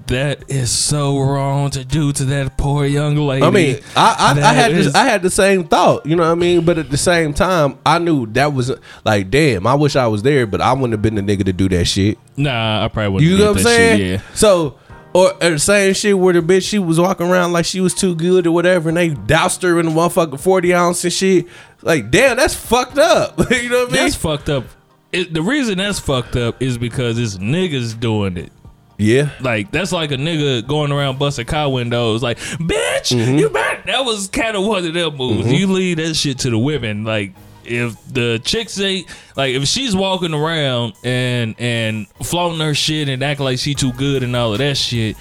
[0.07, 3.45] that is so wrong to do to that poor young lady.
[3.45, 6.05] I mean, I I, I had is- this, I had the same thought.
[6.05, 6.63] You know what I mean?
[6.63, 8.71] But at the same time, I knew that was
[9.03, 9.67] like, damn.
[9.67, 11.85] I wish I was there, but I wouldn't have been the nigga to do that
[11.85, 12.17] shit.
[12.37, 13.31] nah, I probably wouldn't.
[13.31, 13.97] You know what I'm saying?
[13.99, 14.21] Shit, yeah.
[14.35, 14.77] So.
[15.13, 17.93] Or, or the same shit where the bitch she was walking around like she was
[17.93, 21.47] too good or whatever, and they doused her in the motherfucking forty ounce and shit.
[21.81, 23.37] Like, damn, that's fucked up.
[23.51, 24.03] you know what I mean?
[24.03, 24.65] That's fucked up.
[25.11, 28.51] It, the reason that's fucked up is because it's niggas doing it.
[28.97, 29.31] yeah.
[29.41, 32.23] Like that's like a nigga going around busting car windows.
[32.23, 33.37] Like, bitch, Mm-hmm.
[33.39, 33.81] you better.
[33.87, 35.51] That was kind of one of them moves.
[35.51, 37.03] You leave that shit to the women.
[37.03, 37.33] Like,
[37.65, 43.21] if the chicks ain't like, if she's walking around and and flaunting her shit and
[43.23, 45.17] acting like she too good and all of that shit,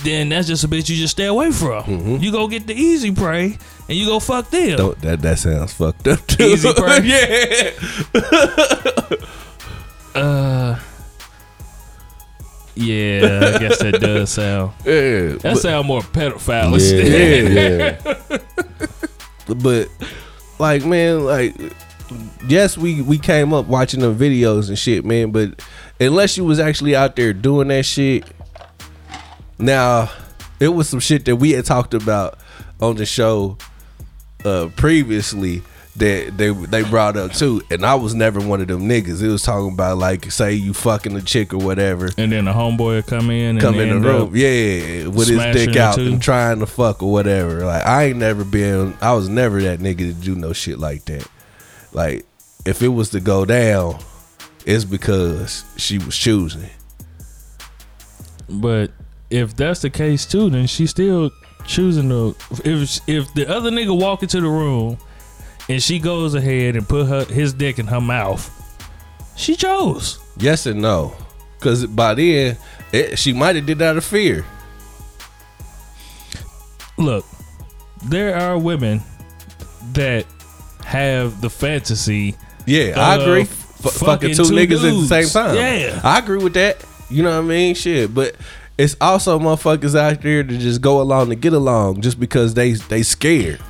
[0.00, 2.18] then that's just a bitch you just stay away from.
[2.20, 4.60] You go get the easy prey and you go fuck them.
[4.62, 4.76] Mm-hmm.
[4.76, 6.44] Don't, that that sounds fucked up too.
[6.44, 7.00] Easy prey.
[7.02, 7.70] yeah.
[10.14, 10.78] Uh.
[12.74, 14.72] Yeah, I guess that does sound.
[14.84, 15.28] Yeah.
[15.32, 16.78] That but- sound more pedophile.
[16.78, 17.98] Yeah.
[18.00, 19.54] yeah.
[19.54, 19.88] but
[20.58, 21.54] like man like
[22.48, 25.60] yes we we came up watching the videos and shit man but
[26.00, 28.24] unless you was actually out there doing that shit
[29.58, 30.10] now
[30.60, 32.38] it was some shit that we had talked about
[32.80, 33.56] on the show
[34.44, 35.62] uh previously
[35.96, 39.28] that they they brought up too and i was never one of them niggas it
[39.28, 43.06] was talking about like say you fucking a chick or whatever And then the homeboy
[43.06, 46.66] come in and come in the room, yeah, with his dick out and trying to
[46.66, 47.64] fuck or whatever.
[47.64, 51.06] Like I ain't never been, I was never that nigga to do no shit like
[51.06, 51.26] that.
[51.94, 52.26] Like
[52.66, 53.98] if it was to go down,
[54.66, 56.68] it's because she was choosing.
[58.50, 58.90] But
[59.30, 61.30] if that's the case too, then she's still
[61.64, 62.36] choosing to.
[62.64, 64.98] If if the other nigga walk into the room
[65.68, 68.50] and she goes ahead and put her his dick in her mouth,
[69.36, 70.18] she chose.
[70.38, 71.14] Yes and no,
[71.58, 72.56] because by then
[72.92, 74.44] it, she might have did that out of fear.
[76.98, 77.24] Look,
[78.04, 79.02] there are women
[79.92, 80.24] that
[80.84, 82.36] have the fantasy.
[82.64, 83.42] Yeah, I agree.
[83.42, 85.56] f- fucking fucking two two niggas at the same time.
[85.56, 86.00] Yeah.
[86.02, 86.84] I agree with that.
[87.10, 87.74] You know what I mean?
[87.74, 88.34] Shit, but
[88.78, 92.72] it's also motherfuckers out there to just go along to get along just because they
[92.72, 93.60] they scared.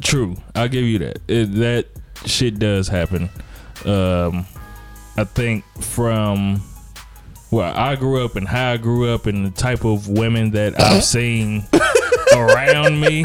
[0.00, 1.20] True, I'll give you that.
[1.28, 1.86] It, that
[2.26, 3.30] shit does happen.
[3.84, 4.46] Um,
[5.16, 6.62] I think from
[7.50, 10.80] well, I grew up and how I grew up and the type of women that
[10.80, 11.64] I've seen
[12.34, 13.24] around me.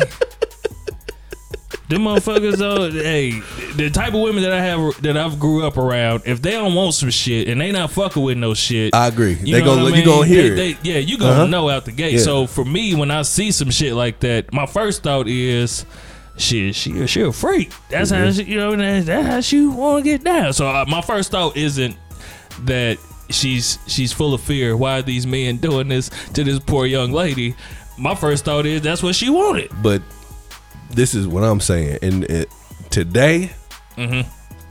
[1.89, 3.39] Them motherfuckers, though, hey,
[3.78, 6.76] the type of women that I have that I've grew up around, if they don't
[6.76, 9.36] want some shit and they not fucking with no shit, I agree.
[9.41, 10.06] you They gonna- I you mean?
[10.06, 10.84] gonna hear They- it.
[10.84, 11.45] they- yeah, you gonna Uh-huh.
[11.45, 12.13] know out the gate.
[12.15, 12.19] Yeah.
[12.19, 15.86] So for me, when I see some shit like that, my first thought is,
[16.38, 17.71] shit, she she a freak.
[17.89, 18.38] That's how Mm-hmm.
[18.45, 20.52] she, you know that's, that's how she want to get down.
[20.52, 21.95] So uh, my first thought isn't
[22.65, 22.97] that
[23.30, 24.76] she's she's full of fear.
[24.76, 27.56] Why are these men doing this to this poor young lady?
[27.97, 29.71] My first thought is that's what she wanted.
[29.82, 30.02] But
[30.91, 32.00] this is what I'm saying.
[32.02, 32.50] And it,
[32.89, 33.52] today,
[33.97, 34.30] Mm-hmm.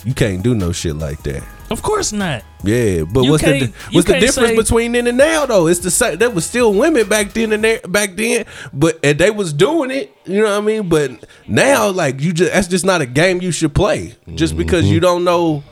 [0.09, 1.43] you can't do no shit like that.
[1.69, 2.45] Of course not.
[2.63, 5.19] Yeah, but You what's the can't- di- you what's the difference say- between then and
[5.19, 5.67] now though?
[5.67, 6.17] It's the same.
[6.19, 9.91] There was still women back then and there back then, but and they was doing
[9.91, 10.17] it.
[10.25, 10.89] You know what I mean?
[10.89, 11.11] But
[11.49, 14.95] now, like you just that's just not a game you should play just because Mm-hmm.
[14.95, 15.65] you don't know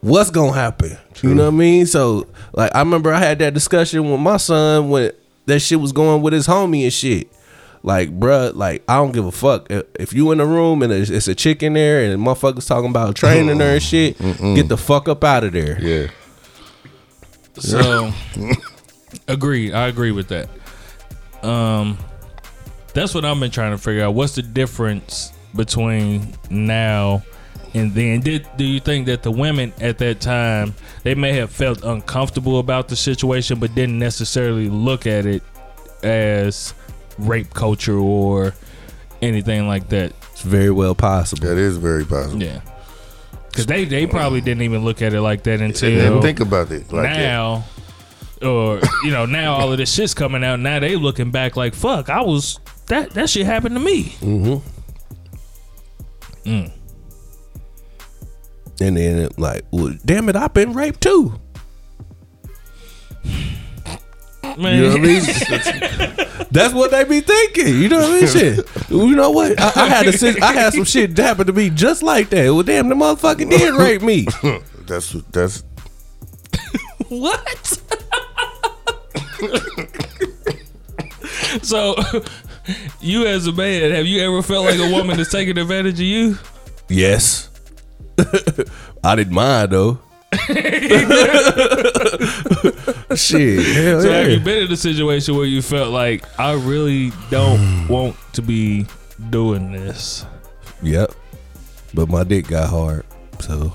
[0.00, 0.98] what's gonna happen.
[1.22, 1.86] You know what I mean?
[1.86, 5.12] So like I remember I had that discussion with my son when
[5.46, 7.28] that shit was going with his homie and shit.
[7.84, 10.90] Like, bruh, like I don't give a fuck if, if you in the room and
[10.90, 14.18] it's, it's a chick in there and motherfuckers talking about training her and shit.
[14.18, 15.78] Get the fuck up out of there.
[15.78, 16.08] Yeah.
[17.58, 18.10] So
[19.28, 19.74] agree.
[19.74, 20.48] I agree with that.
[21.46, 21.98] Um
[22.94, 24.14] that's what I've been trying to figure out.
[24.14, 27.22] What's the difference between now
[27.74, 28.20] and then?
[28.20, 32.60] Did do you think that the women at that time they may have felt uncomfortable
[32.60, 35.42] about the situation but didn't necessarily look at it
[36.02, 36.72] as
[37.18, 38.54] rape culture or
[39.22, 40.12] anything like that?
[40.32, 41.46] It's very well possible.
[41.48, 42.42] That is very possible.
[42.42, 42.60] Yeah.
[43.52, 46.40] Cuz they they probably didn't even look at it like that And until then think
[46.40, 47.16] about it like that.
[47.18, 47.64] now
[48.42, 51.72] or you know now all of this shit's coming out now they looking back like
[51.72, 54.58] fuck i was that that shit happened to me Mm-hmm.
[58.80, 61.40] And then like, well, damn it, I've been raped too.
[64.58, 65.22] Man You know what I mean?
[66.50, 67.68] That's what they be thinking.
[67.80, 68.28] You know what I mean?
[68.28, 68.66] Shit.
[68.90, 69.58] You know what?
[69.60, 72.50] I, I had a, sit- I had some shit happen to me just like that.
[72.52, 74.26] Well, damn, the motherfucker did rape me.
[74.86, 75.64] That's that's
[77.08, 77.80] what
[81.62, 81.94] so
[83.00, 86.00] you as a man have you ever felt like a woman is taking advantage of
[86.00, 86.38] you
[86.88, 87.48] Yes.
[89.02, 89.98] I didn't mind though.
[93.16, 93.64] shit.
[93.76, 97.86] Hell so have you been in a situation where you felt like i really don't
[97.88, 98.86] want to be
[99.30, 100.24] doing this
[100.82, 101.12] Yep.
[101.94, 103.04] But my dick got hard.
[103.40, 103.72] So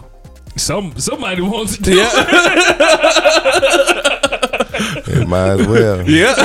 [0.58, 2.12] some somebody wants to do Yeah.
[5.08, 6.08] it might as well.
[6.08, 6.36] Yeah.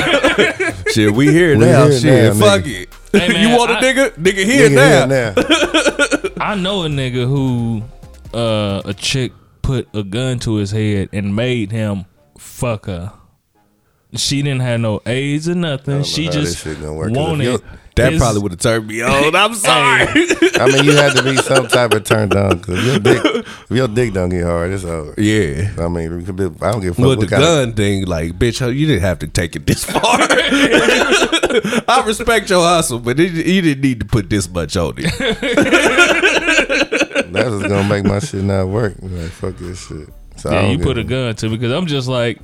[0.91, 1.87] shit, we here We now.
[1.87, 2.81] here shit, now, fuck nigga.
[2.83, 2.89] it.
[3.11, 4.11] Hey, man, you want a I- nigga?
[4.15, 5.33] Nigga here Nigga now.
[5.33, 6.43] here now.
[6.43, 7.83] I know a nigga who
[8.33, 12.05] uh, a chick put a gun to his head and made him
[12.55, 13.11] fuck her.
[14.13, 16.03] She didn't have no AIDS or nothing.
[16.03, 17.61] She just this shit gonna work, 'cause if wanted.
[17.95, 19.35] That his- probably would have turned me on.
[19.35, 20.05] I'm sorry.
[20.07, 23.71] I mean, you had to be some type of turned on because your dick, if
[23.71, 25.13] your dick don't get hard, it's over.
[25.17, 25.71] yeah.
[25.79, 27.05] I mean, it could be, I don't give a fuck.
[27.05, 29.65] With what the kind of- gun thing, like, bitch, you didn't have to take it
[29.65, 30.01] this far.
[31.87, 35.11] I respect your hustle, but it, you didn't need to put this much on it.
[37.31, 38.95] That's just gonna make my shit not work.
[39.01, 40.09] Like fuck this shit.
[40.37, 42.39] So Yeah, you put a gun to me because I'm just like.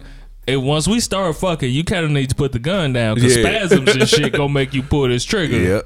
[0.48, 3.38] And once we start fucking, you kind of need to put the gun down because
[3.38, 3.44] Yeah.
[3.44, 5.58] spasms and shit gonna make you pull this trigger.
[5.58, 5.82] yeah.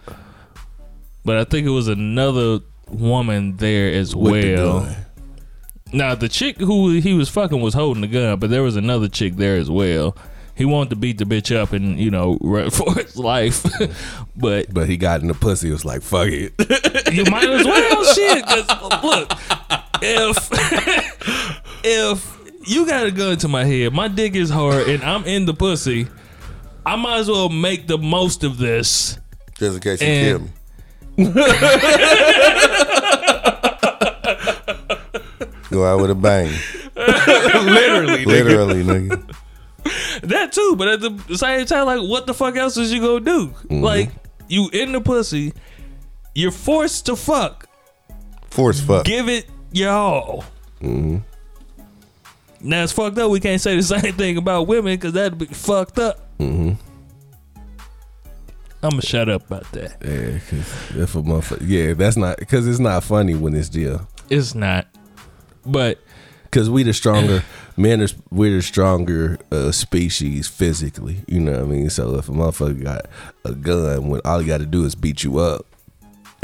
[1.25, 4.79] But I think it was another woman there as With the well.
[4.81, 4.95] gun.
[5.91, 9.07] Now the chick who he was fucking was holding the gun, but there was another
[9.09, 10.15] chick there as well.
[10.55, 13.65] He wanted to beat the bitch up and you know run for his life,
[14.37, 15.69] but But he got in the pussy.
[15.69, 16.53] Was like, fuck it.
[17.13, 18.45] you might as well shit.
[18.45, 19.31] Cause look,
[20.01, 25.23] if if you got a gun to my head, my dick is hard, and I'm
[25.25, 26.07] in the pussy,
[26.85, 29.19] I might as well make the most of this.
[29.57, 30.49] just in case you kill me.
[35.71, 36.51] Go out with a bang,
[36.95, 38.23] Literally.
[38.25, 39.35] literally, nigga.
[40.23, 43.19] That too, but at the same time, like, what the fuck else is you gonna
[43.19, 43.47] do?
[43.47, 43.81] Mm-hmm.
[43.83, 44.09] Like,
[44.47, 45.53] you in the pussy,
[46.33, 47.67] you're forced to fuck.
[48.51, 49.05] Force fuck.
[49.05, 50.45] Give it your all.
[50.81, 51.17] Mm-hmm.
[52.65, 53.29] Now it's fucked up.
[53.31, 56.19] We can't say the same thing about women because that'd be fucked up.
[56.39, 56.77] I'm
[58.81, 59.97] gonna shut up about that.
[60.03, 64.07] Yeah, cause if a motherfucker, yeah, that's not because it's not funny when it's deal.
[64.29, 64.87] It's not,
[65.65, 65.99] but
[66.43, 67.43] Because we the stronger
[67.77, 71.21] men are we're the stronger uh, species physically.
[71.27, 71.89] You know what I mean?
[71.89, 73.07] So if a motherfucker got
[73.43, 75.65] a gun, when all you got to do is beat you up.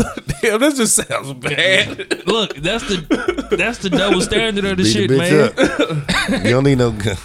[0.41, 2.27] Damn, that just sounds bad.
[2.27, 5.49] look, that's the that's the double standard of the Beat shit, the man.
[5.49, 6.43] bitch up.
[6.45, 7.17] you don't need no gun.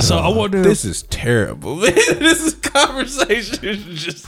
[0.00, 0.62] So I wonder.
[0.62, 1.92] This is terrible, man.
[1.94, 3.58] This is conversation.
[3.94, 4.26] Just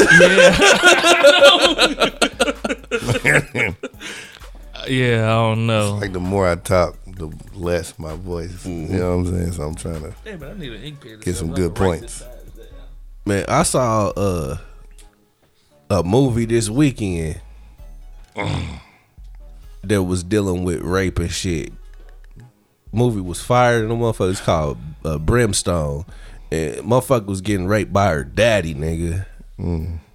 [4.88, 5.98] Yeah, I don't know.
[6.00, 8.66] Like the more I talk, the less my voice.
[8.66, 9.52] You know what I'm saying?
[9.52, 11.20] So I'm trying to Hey, man, I need an ink pen.
[11.20, 12.24] get some good points.
[13.24, 14.56] Man, I saw uh,
[15.90, 17.40] a movie this weekend
[19.84, 21.72] that was dealing with rape and shit.
[22.92, 26.04] Movie was fired and the motherfucker called uh, Brimstone.
[26.50, 29.26] And motherfucker was getting raped by her daddy, nigga.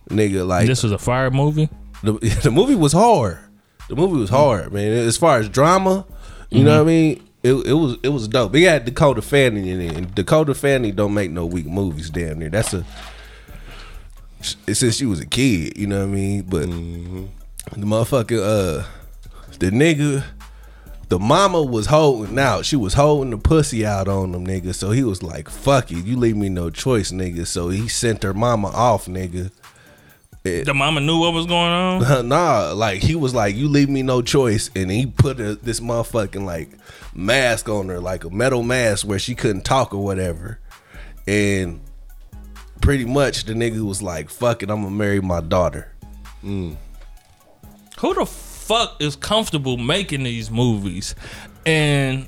[0.10, 1.70] Nigga, like This was a fire movie.
[2.04, 3.40] the, the movie was hard.
[3.88, 4.92] The movie was hard, man.
[4.94, 6.06] As far as drama,
[6.50, 7.22] you know what I mean.
[7.44, 8.56] It, it was it was dope.
[8.56, 12.10] It had Dakota Fanning in it, and Dakota Fanning don't make no weak movies.
[12.10, 12.50] Damn near.
[12.50, 12.84] That's a
[14.68, 16.42] it's since she was a kid, you know what I mean.
[16.44, 18.86] But the motherfucker, uh,
[19.60, 20.24] the nigga,
[21.10, 22.66] the mama was holding out.
[22.66, 24.74] She was holding the pussy out on them, nigga.
[24.74, 28.24] So he was like, "Fuck it, you leave me no choice, nigga." So he sent
[28.24, 29.52] her mama off, nigga.
[30.46, 32.28] The mama knew what was going on.
[32.28, 35.80] nah, like he was like, "You leave me no choice," and he put a, this
[35.80, 36.70] motherfucking like
[37.16, 40.60] mask on her, like a metal mask where she couldn't talk or whatever,
[41.26, 41.82] and
[42.80, 45.92] pretty much the nigga was like, "Fuck it, I'm gonna marry my daughter."
[46.44, 46.76] Mm.
[47.98, 51.16] Who the fuck is comfortable making these movies?
[51.66, 52.28] And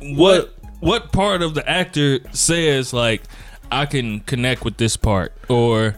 [0.00, 3.24] what what part of the actor says like
[3.70, 5.96] I can connect with this part or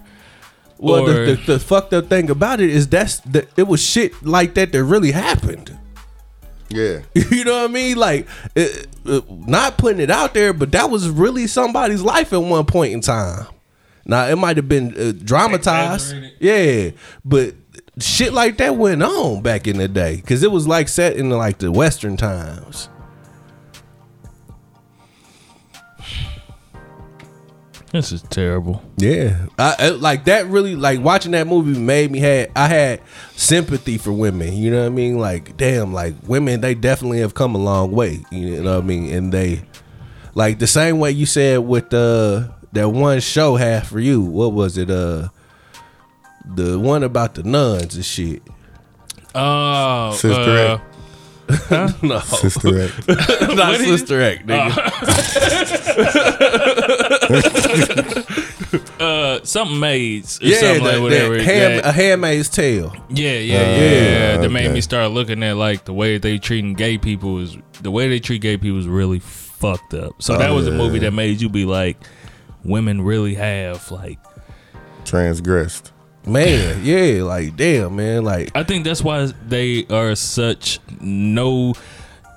[0.80, 3.82] Well, or the, the, the fucked up thing about it is that's the, it was
[3.82, 5.78] shit like that that really happened.
[6.68, 7.00] Yeah.
[7.14, 7.96] You know what I mean?
[7.96, 12.42] Like, it, it- not putting it out there, but that was really somebody's life at
[12.42, 13.46] one point in time.
[14.06, 16.14] Now, it might have been uh, dramatized.
[16.40, 16.90] Yeah,
[17.24, 17.54] but
[17.98, 21.28] shit like that went on back in the day because it was like set in
[21.30, 22.88] like the Western times.
[27.92, 28.82] This is terrible.
[28.96, 30.46] Yeah, I, I- like that.
[30.46, 32.50] Really, like watching that movie made me had.
[32.54, 33.00] I had
[33.36, 34.52] sympathy for women.
[34.52, 35.18] You know what I mean?
[35.18, 38.24] Like, damn, like women, they definitely have come a long way.
[38.30, 39.12] You know what I mean?
[39.12, 39.62] And they,
[40.34, 44.20] like the same way you said with uh that one show half for you.
[44.22, 44.90] What was it?
[44.90, 45.28] Uh,
[46.54, 48.42] the one about the nuns and shit.
[49.34, 50.84] Oh, Sister uh, Act.
[52.02, 53.08] No, Sister Act.
[53.56, 54.76] not Sister Act, nigga.
[55.96, 57.08] uh,
[59.00, 60.40] Uh, something maids.
[60.40, 61.34] Or yeah, something the, like whatever.
[61.38, 62.94] the hand, that- a handmaid's tale.
[63.08, 64.36] Yeah, yeah, yeah, uh, yeah.
[64.36, 67.90] That made me start looking at like the way they treating gay people is the
[67.90, 70.22] way they treat gay people is really fucked up.
[70.22, 71.96] So that oh, was a movie that made you be like,
[72.62, 74.18] women really have like.
[75.04, 75.92] Transgressed.
[76.26, 81.74] Man, yeah, like damn, man, like I think that's why they are such no.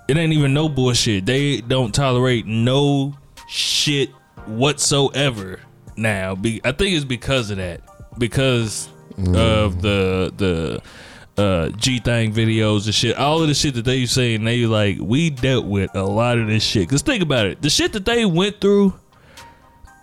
[0.08, 1.26] It ain't even no bullshit.
[1.26, 3.18] They don't tolerate no
[3.50, 4.10] shit
[4.48, 5.60] whatsoever
[5.96, 6.36] now.
[6.36, 7.82] Be, I think it's because of that.
[8.18, 8.90] Because
[9.36, 13.18] of the the uh G thing videos and shit.
[13.18, 16.48] All of the shit that they saying, they like we dealt with a lot of
[16.48, 16.90] this shit.
[16.90, 18.94] Cause think about it, the shit that they went through,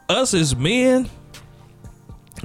[0.09, 1.09] us as men,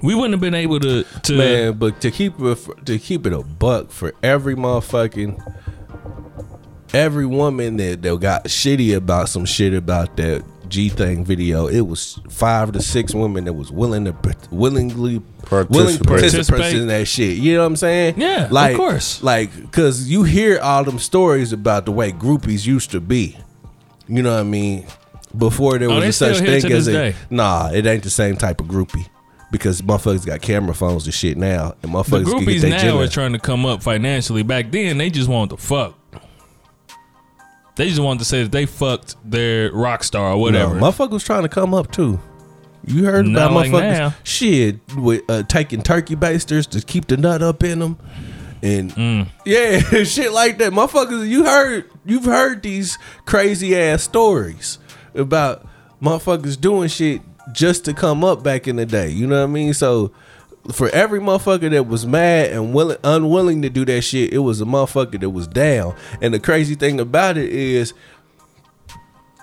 [0.02, 3.34] we wouldn't have been able to to Man, but to keep it to keep it
[3.34, 5.54] a buck for every motherfucking
[6.94, 11.82] every woman that, that got shitty about some shit about that G thing video, it
[11.82, 15.22] was five to six women that was willing to part- willingly
[15.70, 16.08] willing to Participate.
[16.08, 17.38] participate in that shit.
[17.38, 18.16] You know what I'm saying?
[18.18, 19.22] Yeah, like, of course.
[19.24, 23.38] Like, cause you hear all them stories about the way groupies used to be.
[24.08, 24.86] You know what I mean?
[25.38, 27.16] Before there Oh, was they a such thing as this a day.
[27.30, 29.08] nah, it ain't the same type of groupie.
[29.52, 32.78] Because motherfuckers got camera phones and shit now, and The motherfuckers can get groupies now
[32.80, 34.44] gender- are trying to come up financially.
[34.44, 35.94] Back then, they just wanted to fuck.
[37.76, 40.76] They just wanted to say that they fucked their rock star or whatever.
[40.76, 42.20] No, motherfuckers was trying to come up too.
[42.88, 43.92] You heard Not about like motherfuckers?
[43.98, 44.14] now.
[44.24, 47.98] Shit, with uh, taking turkey basters to keep the nut up in them,
[48.62, 49.28] and Mm.
[49.46, 50.72] yeah, shit like that.
[50.72, 54.78] Motherfuckers, you heard, you've heard these crazy ass stories
[55.16, 55.68] about
[56.02, 57.22] motherfuckers doing shit
[57.52, 59.10] just to come up back in the day.
[59.10, 59.74] You know what I mean?
[59.74, 60.12] So.
[60.72, 64.62] For every motherfucker that was mad and willing, unwilling to do that shit, it was
[64.62, 65.96] a motherfucker that was down.
[66.22, 67.94] And the crazy thing about it is,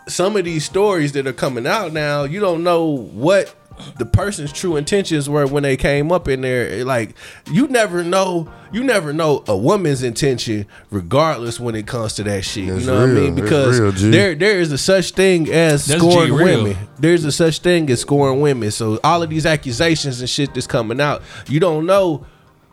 [0.08, 3.54] some of these stories that are coming out now, you don't know what
[3.98, 6.84] the person's true intentions were when they came up in there.
[6.84, 7.14] Like
[7.50, 12.44] you never know, you never know a woman's intention, regardless when it comes to that
[12.44, 12.68] shit.
[12.68, 13.34] That's you know what I mean?
[13.34, 16.64] Because real, there there is a such thing as That's scoring G real.
[16.64, 16.88] women.
[16.98, 18.70] There's a such thing as scoring women.
[18.70, 22.26] So all of these accusations and shit that's coming out, you don't know.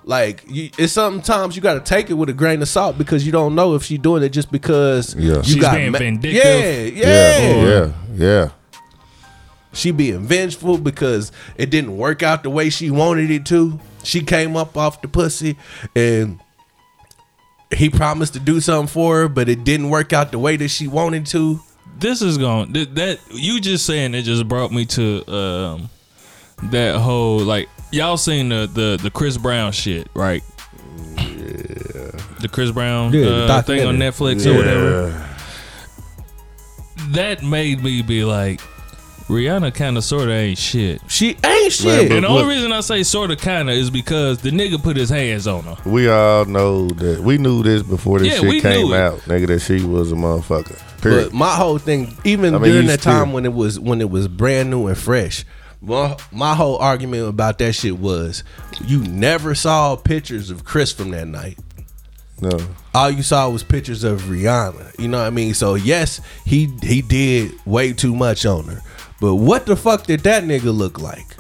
[0.06, 3.26] Like you, it's sometimes you got to take it with a grain of salt because
[3.28, 5.36] you don't know if she's doing it just because Yeah.
[5.38, 6.34] you She's got being ma- vindictive.
[6.44, 7.68] Yeah, yeah, Yeah.
[7.68, 7.92] Yeah.
[8.16, 8.50] Yeah.
[9.74, 13.80] She being vengeful because it didn't work out the way she wanted it to.
[14.04, 15.58] she came up off the pussy
[15.96, 16.40] and
[17.76, 20.70] he promised to do something for her, but it didn't work out the way that
[20.70, 21.60] she wanted to.
[22.00, 25.90] this is going th- that you just saying it just brought me to um
[26.72, 30.42] that whole like y'all seen the the the Chris Brown shit right?
[31.18, 32.12] Yeah.
[32.42, 33.98] The Chris Brown Yeah, uh, thing on.
[33.98, 35.26] Netflix or whatever.
[37.12, 38.62] That made me be like,
[39.30, 41.02] Rihanna kind of sort of ain't shit.
[41.08, 42.10] She ain't shit.
[42.10, 44.82] but And the only reason I say sort of kind of is because the nigga
[44.82, 45.78] put his hands on her.
[45.86, 49.00] We all know that we knew this before this Yeah, we shit came knew it.
[49.00, 49.48] out, nigga.
[49.48, 50.78] That she was a motherfucker.
[51.02, 51.26] Period.
[51.26, 53.80] But my whole thing, even I mean, during you that still- time when it was
[53.80, 55.46] when it was brand new and fresh,
[55.82, 58.44] my, my whole argument about that shit was
[58.84, 61.58] you never saw pictures of Chris from that night.
[62.42, 62.58] no,
[62.96, 64.98] All you saw was pictures of Rihanna.
[65.00, 65.54] You know what I mean?
[65.54, 68.82] So yes, he he did way too much on her.
[69.22, 71.36] But what the fuck did that nigga look like?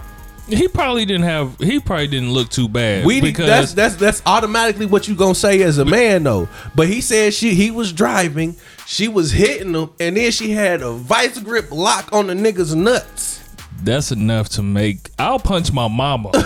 [0.47, 1.57] He probably didn't have.
[1.59, 3.05] He probably didn't look too bad.
[3.05, 6.49] We because that's that's that's automatically what you gonna say as a man though.
[6.73, 8.55] But he said she he was driving,
[8.88, 12.73] she was hitting him, and then she had a vice grip lock on the nigga's
[12.73, 13.41] nuts.
[13.84, 15.11] that's enough to make.
[15.19, 16.32] I'll punch my mama.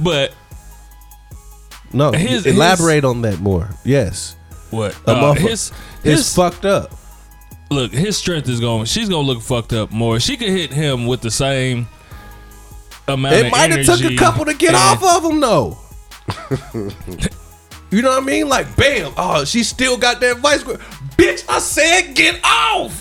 [0.00, 0.32] but
[1.92, 3.68] No, His- elaborate on that more.
[3.84, 4.36] Yes,
[4.70, 4.96] what?
[5.08, 5.72] Uh, his
[6.04, 6.92] it's his fucked up.
[7.72, 7.92] Look.
[7.92, 8.84] His strength is going.
[8.86, 10.20] She's gonna look fucked up more.
[10.20, 11.88] She could hit him with the same
[13.08, 13.34] amount.
[13.34, 15.78] It might have took a couple to get off of him though.
[17.90, 18.48] you know what I mean?
[18.48, 19.12] Like, bam!
[19.16, 20.80] Oh, she still got that vice grip.
[21.16, 22.96] Bitch, I said get off.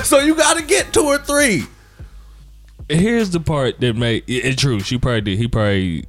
[0.04, 1.64] so you got to get two or three.
[2.88, 4.80] Here's the part that made it, it true.
[4.80, 5.38] She probably did.
[5.38, 6.06] He probably.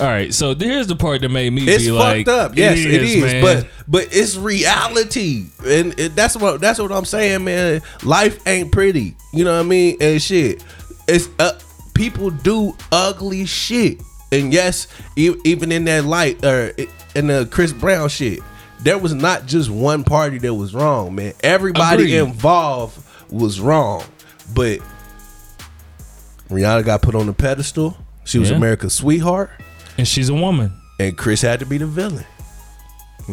[0.00, 2.56] All right, so here's the part that made me It's be fucked like, up.
[2.56, 3.22] Yes, it is.
[3.22, 3.42] man.
[3.42, 7.82] But but it's reality, and it, that's what that's what I'm saying, man.
[8.02, 9.14] Life ain't pretty.
[9.34, 9.98] You know what I mean?
[10.00, 10.64] And shit,
[11.06, 11.58] it's uh,
[11.94, 14.00] people do ugly shit.
[14.32, 14.86] And yes,
[15.16, 16.72] e- even in that light, or
[17.14, 18.38] in the Chris Brown shit,
[18.80, 21.34] there was not just one party that was wrong, man.
[21.42, 22.18] Everybody Agreed.
[22.30, 22.98] involved
[23.30, 24.02] was wrong,
[24.54, 24.78] but
[26.48, 27.96] Rihanna got put on the pedestal.
[28.24, 28.56] She was Yeah.
[28.56, 29.50] America's sweetheart
[30.00, 30.72] and she's a woman.
[30.98, 32.24] and Chris had to be the villain.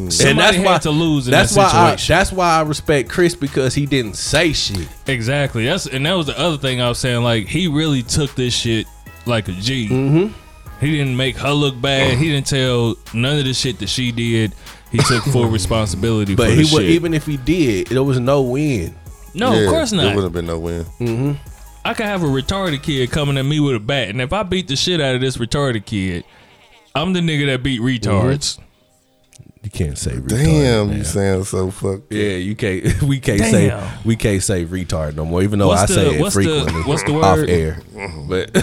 [0.09, 3.73] Somebody had to lose in that's that why I, that's why I respect Chris because
[3.73, 4.87] he didn't say shit.
[5.07, 5.65] Exactly.
[5.65, 7.23] That's and that was the other thing I was saying.
[7.23, 8.85] Like he really took this shit
[9.25, 9.87] like a G.
[9.89, 10.85] Mm-hmm.
[10.85, 12.17] He didn't make her look bad.
[12.19, 14.53] He didn't tell none of the shit that she did.
[14.91, 18.43] He took full responsibility But for he would even if he did, there was no
[18.43, 18.93] win.
[19.33, 20.03] no, Yeah, of course not.
[20.03, 21.39] There wouldn't have been no win.
[21.83, 24.43] I could have a retarded kid coming at me with a bat, and if I
[24.43, 26.23] beat the shit out of this retarded kid,
[27.01, 28.59] I'm the nigga that beat retards.
[29.63, 30.27] You can't say retard.
[30.29, 30.97] Damn, man.
[30.99, 32.11] you sound so fucked.
[32.11, 33.01] Yeah, you can't.
[33.03, 33.51] We can't Damn.
[33.51, 35.41] say we can't say retard no more.
[35.43, 36.81] Even though What's I the- say it what's the- frequently.
[36.83, 37.49] what's the off word?
[37.49, 37.81] air?
[38.27, 38.51] But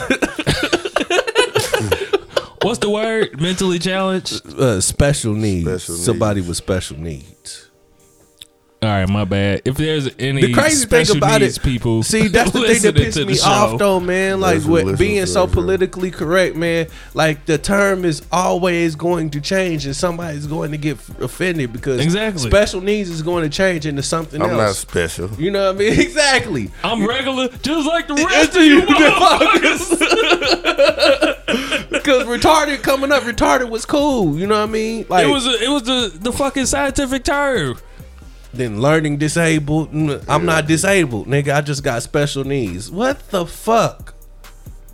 [2.63, 3.39] What's the word?
[3.43, 4.47] Mentally challenged.
[4.59, 5.67] uh, special needs.
[5.69, 7.64] Special Somebody with special needs.
[8.85, 9.63] All right, my bad.
[9.65, 12.83] If there's any The crazy thing special about needs it, people, see, that's the thing
[12.83, 14.41] that listening pissed me show, off, though, man.
[14.41, 15.55] Like, Those who with listen being to so us, right?
[15.55, 16.87] politically correct, man.
[17.15, 22.01] Like, the term is always going to change, and somebody's going to get offended because
[22.01, 22.49] Exactly.
[22.51, 24.79] special needs is going to change into something I'm not else.
[24.81, 25.31] special.
[25.39, 26.01] you know what I mean?
[26.05, 26.71] Exactly.
[26.85, 30.01] I'm regular, just like the rest of you, you motherfuckers.
[31.91, 34.39] Because retarded coming up, retarded was cool.
[34.39, 35.07] You know what I mean?
[35.09, 37.79] Like, It was a, it was the the fucking scientific term.
[38.57, 39.91] Then learning disabled.
[40.29, 41.55] I'm not disabled, nigga.
[41.55, 42.91] I just got special needs.
[42.91, 44.15] What the fuck?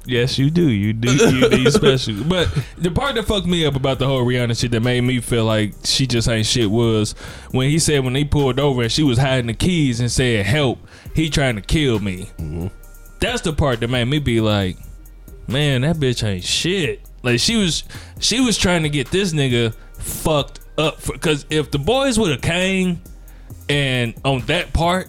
[0.06, 0.68] Yes, you do.
[0.68, 1.12] You do.
[1.12, 2.24] You do special.
[2.24, 2.48] But
[2.78, 5.44] the part that fucked me up about the whole Rihanna shit that made me feel
[5.44, 7.12] like she just ain't shit was
[7.50, 10.46] when he said when they pulled over and she was hiding the keys and said
[10.46, 10.78] help,
[11.14, 12.30] he trying to kill me.
[12.38, 12.68] Mm-hmm.
[13.20, 14.78] That's the part that made me be like,
[15.46, 17.02] man, that bitch ain't shit.
[17.22, 17.84] Like she was,
[18.18, 21.04] she was trying to get this nigga fucked up.
[21.06, 23.02] Because if the boys would have came
[23.70, 25.08] and on that part.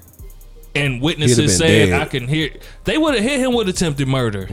[0.74, 2.02] And witnesses said, dead.
[2.02, 2.50] "I can hear."
[2.86, 4.48] They would have hit him with attempted murder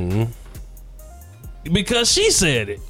[1.63, 2.81] because she said it.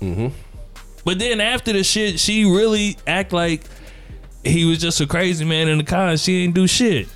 [1.05, 3.63] But then after the shit, she really act like
[4.45, 7.09] he was just a crazy man in the car and she ain't do shit.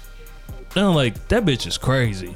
[0.77, 2.35] And I'm like, that bitch is crazy.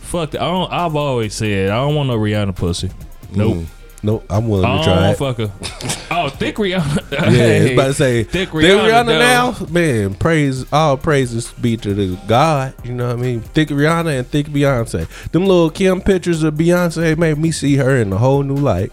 [0.00, 0.42] Fuck that.
[0.42, 2.90] I don't, I've always said I don't want no Rihanna pussy.
[3.30, 3.64] Nope.
[4.04, 5.16] Nope, I'm willing I to oh, try it.
[5.16, 5.50] fuck her.
[6.10, 7.10] Oh, thick Rihanna.
[7.32, 10.14] Yeah, about to say thick Thick Rihanna, Rihanna, now, man.
[10.14, 12.74] Praise all praises be to the God.
[12.84, 13.40] You know what I mean?
[13.40, 15.08] Thick Rihanna and thick Beyonce.
[15.32, 18.92] Them little Kim pictures of Beyonce made me see her in a whole new light.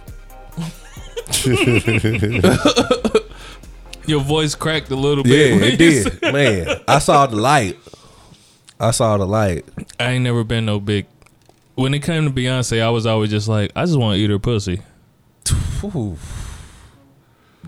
[4.08, 5.54] Your voice cracked a little Yeah, bit.
[5.56, 6.80] when it did, man.
[6.88, 7.78] I saw the light.
[8.80, 9.66] I saw the light.
[10.00, 11.06] I ain't never been no big
[11.76, 14.30] when it came to Beyonce, I was always just like, I just want to eat
[14.30, 14.82] her pussy.
[15.84, 16.18] Ooh.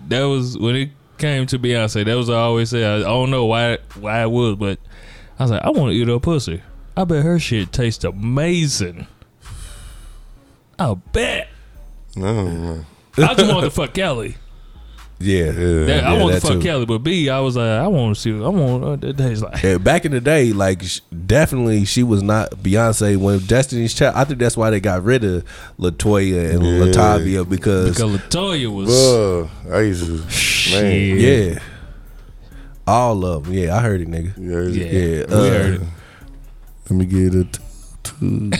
[0.08, 2.04] That was when it came to Beyonce.
[2.04, 2.84] That was what I always say.
[2.84, 4.78] I, I don't know why why it was, but
[5.38, 6.62] I was like, I want to eat her pussy.
[6.96, 9.06] I bet her shit tastes amazing.
[10.78, 11.48] I bet.
[12.16, 12.84] I.
[13.18, 14.36] I just want to fuck Kelly.
[15.20, 15.50] Yeah, Yeah.
[15.84, 16.60] That- I yeah, want to fuck too.
[16.60, 18.30] Kelly, but B, I was like, I want to see.
[18.32, 18.84] I want.
[18.84, 19.62] Uh, that tastes like.
[19.62, 24.16] Yeah, back in the day, like sh- definitely she was not Beyonce when Destiny's Child.
[24.16, 25.44] I think that's why they got rid of
[25.78, 26.72] LeToya and Yeah.
[26.84, 28.86] Latavia because, Because LeToya was.
[28.88, 30.28] Bro, I used to, man.
[30.28, 31.18] Shit.
[31.54, 31.58] yeah,
[32.86, 33.54] all of them.
[33.54, 34.34] Yeah, I heard it, nigga.
[34.36, 35.80] Yeah, Yeah, Yeah, we uh, heard it.
[36.90, 37.58] Let me get it.
[38.02, 38.50] Two.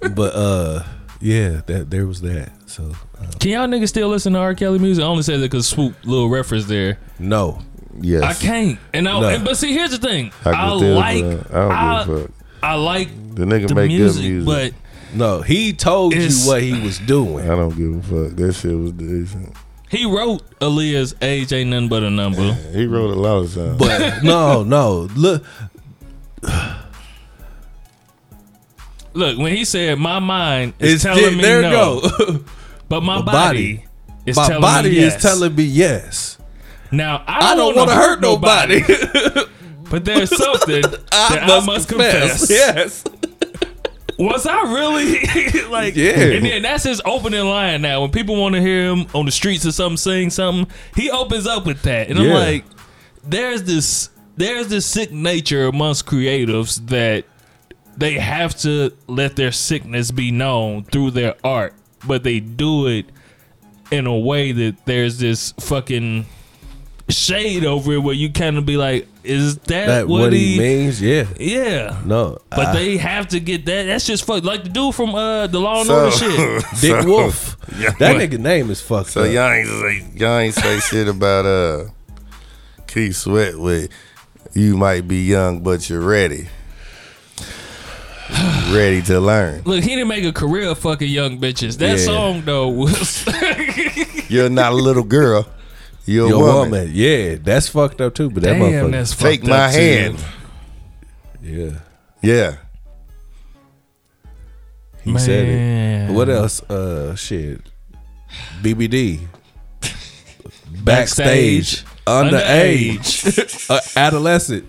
[0.14, 0.84] But uh,
[1.20, 2.52] yeah, that there was that.
[2.70, 4.54] So uh, Can y'all niggas still listen to R.
[4.54, 5.02] Kelly music?
[5.02, 6.98] I only say that because Swoop little reference there.
[7.18, 7.60] no,
[8.00, 8.22] Yes.
[8.22, 8.78] I can't.
[8.94, 9.28] And I, No.
[9.28, 10.30] and- but see, here's the thing.
[10.44, 11.22] I, I, like.
[11.24, 12.30] but I don't I, give a fuck.
[12.62, 14.74] I like The nigga the make music, good music.
[15.12, 17.50] but no, he told you what he was doing.
[17.50, 18.36] I don't give a fuck.
[18.36, 19.56] That shit was decent.
[19.88, 23.76] he wrote Aaliyah's "Age Ain't Nothing But a Number." He wrote a lot of songs.
[23.78, 25.42] But no, no, look,
[29.12, 31.62] Look, when he said, "My mind is it's telling me there.
[31.62, 32.44] no, go.
[32.88, 33.86] but my, My body, body-
[34.26, 36.38] is My telling body me yes." is telling me yes.
[36.92, 38.82] Now I I don't, don't want to hurt nobody.
[39.90, 42.48] but there's something that I must confess.
[42.50, 43.04] Yes.
[44.18, 45.96] Was I really like?
[45.96, 46.10] Yeah.
[46.20, 47.80] And then that's his opening line.
[47.80, 51.10] Now, when people want to hear him on the streets or something saying something, he
[51.10, 52.64] opens up with that, and I'm like,
[53.24, 57.24] there's this, there's this sick nature amongst creatives that
[58.00, 61.74] they have to let their sickness be known through their art,
[62.06, 63.06] but they do it
[63.90, 66.26] in a way that there's this fucking
[67.08, 70.54] shade over it where you kind of be like, is that, That what, what he?
[70.54, 71.26] he means, yeah.
[71.38, 72.00] Yeah.
[72.06, 73.84] No, But I- they have to get that.
[73.84, 74.44] That's just fuck.
[74.44, 76.64] Like the dude from uh the Law and So- Order shit.
[76.80, 77.56] Dick so- Wolf.
[77.78, 77.90] Yeah.
[77.98, 79.32] That nigga name is fucked So up.
[79.32, 81.84] y'all ain't say y'all ain't say shit about uh
[82.86, 83.90] Keith Sweat with
[84.54, 86.48] you might be young but you're ready.
[88.72, 89.62] ready to learn.
[89.64, 91.78] Look, he didn't make a career of fucking young bitches.
[91.78, 92.04] That Yeah.
[92.04, 93.24] song though was
[94.30, 95.48] You're not a little girl.
[96.06, 96.70] You're, Your a woman.
[96.70, 96.90] woman.
[96.92, 98.30] yeah, that's fucked up too.
[98.30, 98.60] But that damn.
[98.62, 99.78] motherfucker, That's Take my up, too.
[99.78, 100.24] hand.
[101.42, 101.70] yeah,
[102.22, 102.56] Yeah.
[105.04, 106.12] he said it.
[106.12, 106.62] What else?
[106.70, 107.60] Uh, shit,
[108.62, 109.20] BBD,
[110.84, 114.64] backstage, underage, uh, adolescent.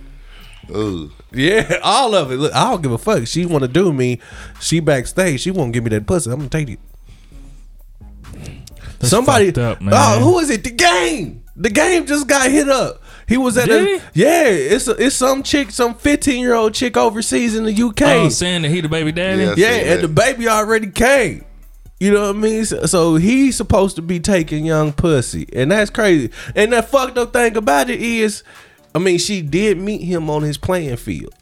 [0.70, 1.12] Ooh.
[1.34, 2.38] Yeah, all of it.
[2.38, 3.26] Look, I don't give a fuck.
[3.28, 4.20] She want to do me.
[4.60, 5.42] She backstage.
[5.42, 6.30] She won't give me that pussy.
[6.30, 6.80] I'm gonna take it.
[9.00, 9.50] That's Somebody.
[9.50, 9.94] up, oh, man.
[9.96, 10.64] Oh, who is it?
[10.64, 11.44] The game.
[11.56, 13.02] The game just got hit up.
[13.28, 14.22] He was at Did a he?
[14.22, 14.46] yeah.
[14.46, 18.02] It's a, it's some chick, some 15 year old chick overseas in the UK.
[18.02, 19.44] Oh, saying that he the baby daddy.
[19.44, 19.54] Yeah.
[19.56, 20.02] yeah, and that.
[20.02, 21.46] the baby already came.
[22.00, 22.66] You know what I mean?
[22.66, 26.32] So, so he's supposed to be taking young pussy, and that's crazy.
[26.56, 28.44] And the fucked up thing about it is,
[28.94, 31.34] I mean, she did meet him on his playing field.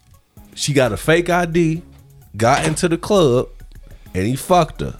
[0.54, 1.82] She got a fake ID,
[2.36, 3.48] got into the club,
[4.14, 4.96] and he fucked her.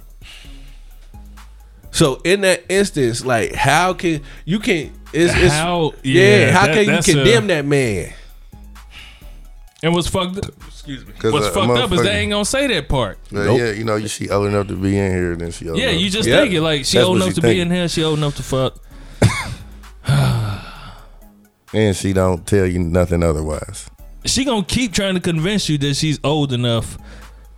[1.92, 6.66] So in that instance, like, how can you can it's, it's How- yeah, yeah, how
[6.66, 8.12] that- can you that's a- condemn that man?
[9.82, 10.52] And what's fucked up?
[10.68, 11.12] Excuse me.
[11.20, 13.18] What's a- a uh, fucked up is they ain't gonna say that part.
[13.32, 13.58] But Nope.
[13.58, 15.88] yeah, you know, you she old enough to be in here, then she old Yeah,
[15.88, 16.00] enough.
[16.02, 16.40] you just Yeah.
[16.42, 17.88] think it like she That's old enough she to be in here.
[17.88, 18.78] She old enough to fuck.
[21.72, 23.88] And she don't tell you nothing otherwise.
[24.24, 26.98] She gonna keep trying to convince you that she's old enough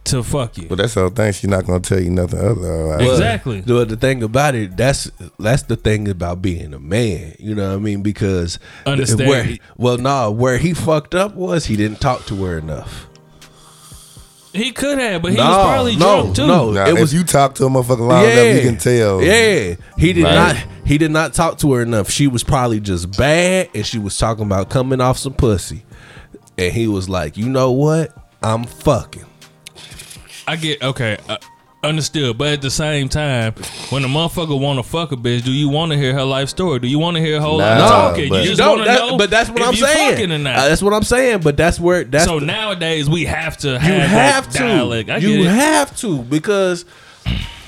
[0.04, 0.68] to fuck you.
[0.68, 1.32] But that's the whole thing.
[1.32, 3.08] She's not gonna tell you nothing otherwise.
[3.08, 3.62] Exactly.
[3.62, 7.34] But the thing about it, that's that's the thing about being a man.
[7.38, 8.02] You know what I mean?
[8.02, 9.28] Because Understand.
[9.28, 13.08] Where, well, no, where he fucked up was he didn't talk to her enough.
[14.53, 16.46] He could have, but he No, was probably no, drunk too.
[16.46, 16.72] No.
[16.74, 19.22] It if was- you talk to a motherfucker long enough, you can tell.
[19.22, 20.34] Yeah, he did Right.
[20.34, 20.57] not.
[20.84, 22.11] He did not talk to her enough.
[22.11, 25.84] She was probably just bad, and she was talking about coming off some pussy.
[26.59, 28.12] And he was like, "You know what?
[28.42, 29.24] I'm fucking."
[30.46, 31.36] I get okay, uh,
[31.82, 32.38] understood.
[32.38, 33.54] But at the same time,
[33.90, 36.48] when a motherfucker want to fuck a bitch, do you want to hear her life
[36.48, 36.78] story?
[36.78, 38.28] Do you want to hear a whole Nah, talking?
[38.28, 39.16] but- You You just don't, want to that- know.
[39.18, 40.10] but that's what I'm saying.
[40.12, 40.56] Fucking or not.
[40.56, 41.40] Uh, that's what I'm saying.
[41.40, 44.58] But that's where that's so the- nowadays we have to You have, have that to.
[44.58, 45.10] dialect.
[45.10, 46.84] I you have to because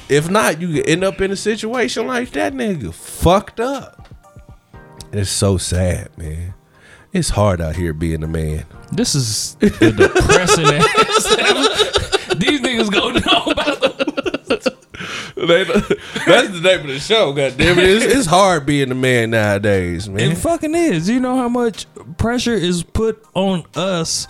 [0.09, 4.09] if not, you end up in a situation like that nigga fucked up.
[5.13, 6.55] It's so sad, man.
[7.13, 8.65] It's hard out here being a man.
[8.91, 12.35] This is the depressing ass.
[12.37, 13.24] These niggas gonna know about the.
[15.37, 17.33] That's the name of the show.
[17.33, 17.89] God damn it!
[17.89, 20.33] It's, it's hard being a man nowadays, man.
[20.33, 21.09] It fucking is.
[21.09, 21.87] You know how much
[22.19, 24.29] pressure is put on us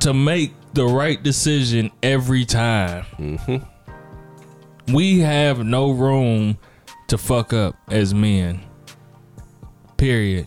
[0.00, 3.04] to make the right decision every time.
[3.18, 4.94] Mm-hmm.
[4.94, 6.56] We have no room
[7.08, 8.60] to fuck up as men.
[9.98, 10.46] Period.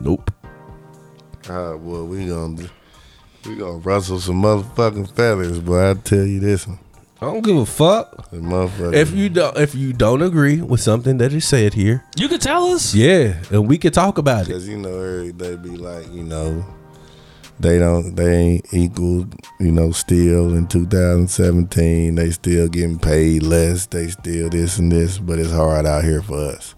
[0.00, 0.30] Nope.
[1.48, 2.70] Uh, well, we gonna
[3.44, 6.78] we gonna rustle some motherfucking feathers, but I tell you this one,
[7.20, 8.28] I don't give a fuck.
[8.32, 12.40] If you don't if you don't agree with something that is said here, You could
[12.40, 12.94] tell us.
[12.94, 14.52] yeah, and we could talk about it.
[14.52, 16.64] Cause you know every they be like, you know,
[17.60, 19.26] they don't they ain't equal,
[19.60, 22.14] you know, still in 2017.
[22.16, 23.86] They still getting paid less.
[23.86, 26.74] They still this and this, but it's hard out here for us.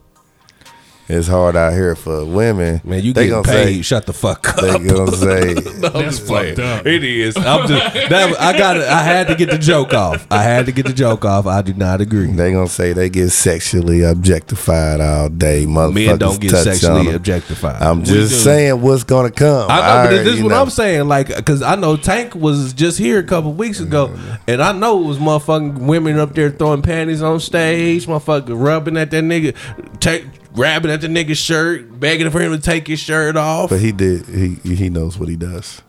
[1.09, 2.81] It's hard out here for women.
[2.83, 3.75] Man, you they getting gonna paid.
[3.77, 4.57] say Shut the fuck up.
[4.57, 6.85] they gonna say That's fucked up.
[6.85, 7.37] It is.
[7.37, 10.27] I'm just that, I got I had to get the joke off.
[10.33, 11.47] I had to get the joke off.
[11.47, 12.27] I do not agree.
[12.33, 15.65] they gonna say they get sexually objectified all day.
[15.65, 17.83] Motherfuckers Men don't get touch on sexually objectified.
[17.83, 19.71] I'm just saying what's gonna come.
[19.71, 20.63] I know, All but right, this is what know.
[20.63, 21.07] I'm saying.
[21.07, 24.35] Like, because I know Tank was just here a couple weeks ago, mm-hmm.
[24.49, 28.97] and I know it was motherfucking women up there throwing panties on stage, motherfucking rubbing
[28.97, 29.55] at that nigga,
[30.01, 30.25] take,
[30.57, 33.71] grabbing at the nigga's shirt, begging for him to take his shirt off.
[33.71, 34.27] But he did.
[34.27, 35.83] He he knows what he does.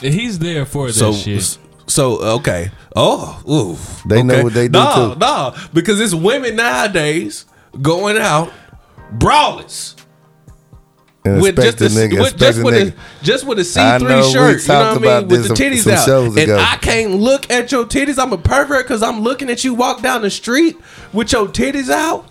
[0.00, 1.58] He's there for that So, shit.
[1.88, 2.70] so okay.
[2.94, 4.08] Oh, ooh.
[4.08, 5.18] They know what they do, nah, too.
[5.18, 7.46] Nah, because it's women nowadays
[7.82, 8.52] going out
[9.14, 9.96] braless.
[11.24, 13.20] And with just a, nigga, with, just the with nigga.
[13.20, 15.48] a just with a I see three know, shirt, you know what I mean, with
[15.48, 16.58] the titties some out, shows and ago.
[16.58, 18.22] I can't look at your titties.
[18.22, 20.76] I'm a pervert because I'm looking at you walk down the street
[21.12, 22.24] with your titties out.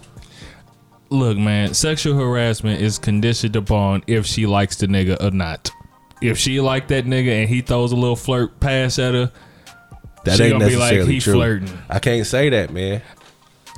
[1.10, 5.72] Look, man, sexual harassment is conditioned upon if she likes the nigga or not.
[6.22, 9.32] If she like that nigga and he throws a little flirt pass at her,
[10.26, 11.34] That She ain't gonna be like, he true.
[11.34, 11.70] flirting.
[11.90, 13.02] I can't say that, man.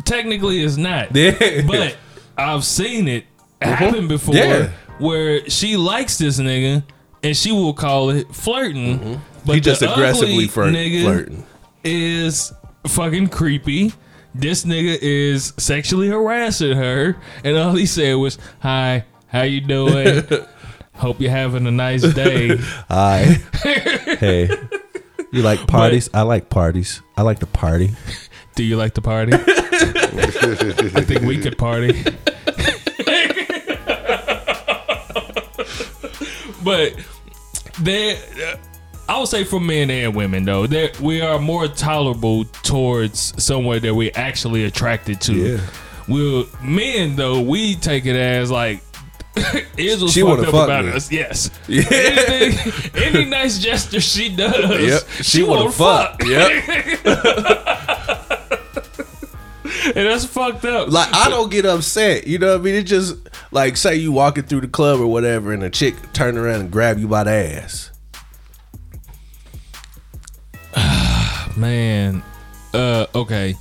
[0.06, 1.10] technically it's not.
[1.16, 1.62] Yeah.
[1.68, 1.98] But
[2.38, 3.26] I've seen it
[3.62, 3.72] mm-hmm.
[3.74, 4.70] happen before Yeah.
[4.98, 6.84] where she likes this nigga
[7.22, 9.00] and she will call it flirting.
[9.00, 9.16] Mm-hmm.
[9.46, 11.46] But he just the aggressively ugly flirt, nigga flirting.
[11.84, 12.54] is
[12.88, 13.94] fucking creepy.
[14.36, 20.24] This nigga is sexually harassing her, and all he said was, "Hi, how you doing?
[20.94, 22.58] Hope you're having a nice day."
[22.90, 23.38] Hi.
[24.20, 24.50] hey.
[25.32, 26.10] You like parties?
[26.14, 27.02] I like parties.
[27.16, 27.92] I like to party.
[28.56, 29.34] Do you like to party?
[29.36, 32.04] I think we could party.
[36.64, 36.94] but
[37.80, 38.18] there,
[39.10, 43.82] I would say for men and women though, that we are more tolerable towards someone
[43.82, 45.34] that we're actually attracted to.
[45.36, 45.60] Yeah.
[46.08, 48.84] We'll men though, we take it as like.
[49.34, 50.92] What's She fucked up fuck about me.
[50.92, 51.12] us.
[51.12, 51.50] Yes.
[51.68, 51.86] Yeah.
[51.92, 55.02] Anything, any nice gesture she does, Yep.
[55.24, 56.24] She, wanna wanna fuck.
[56.26, 57.06] Yep.
[59.96, 60.90] and that's fucked up.
[60.90, 62.28] Like I don't get upset.
[62.28, 62.76] You know what I mean?
[62.76, 63.16] It just
[63.52, 66.72] like say you walking through the club or whatever, and a chick turn around and
[66.72, 67.90] grab you by the ass.
[71.60, 72.24] Man,
[72.74, 73.56] uh, okay.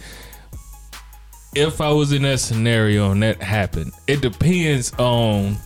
[1.54, 5.56] If I was in that scenario and that happened, it depends on,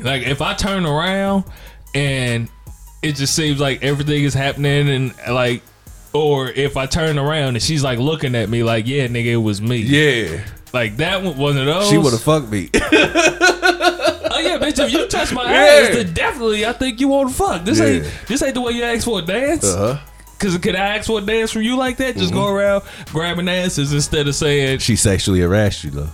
[0.00, 1.44] like, if I turn around
[1.94, 2.48] and
[3.02, 5.62] it just seems like everything is happening and like,
[6.12, 9.36] or if I turn around and she's like looking at me like, yeah, nigga, it
[9.36, 9.76] was me.
[9.78, 10.44] Yeah.
[10.74, 11.88] Like that one, one of those.
[11.88, 12.68] She would have fucked me.
[14.34, 14.82] Oh yeah, bitch!
[14.82, 15.88] If you touch my Yeah.
[15.88, 17.64] ass, then definitely I think you want to fuck.
[17.66, 17.84] This Yeah.
[17.84, 19.62] ain't this ain't the way you ask for a dance.
[19.62, 19.98] uh-huh.
[20.42, 22.16] Cause could I ask for a dance from you like that?
[22.16, 22.56] Just go mm-hmm.
[22.56, 22.82] around
[23.12, 26.10] grabbing asses instead of saying She sexually harassed you though.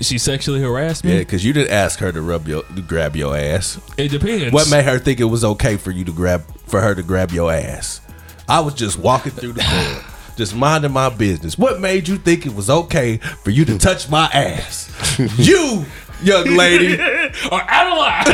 [0.00, 1.12] she sexually harassed me.
[1.12, 3.78] Yeah, because you didn't ask her to rub your to grab your ass.
[3.98, 4.52] It depends.
[4.52, 7.32] What made her think it was okay for you to grab for her to grab
[7.32, 8.00] your ass?
[8.48, 10.04] I was just walking through the club,
[10.36, 11.58] just minding my business.
[11.58, 14.90] What made you think it was okay for you to touch my ass?
[15.38, 15.84] you,
[16.22, 16.94] young lady.
[17.52, 18.24] or Adeline?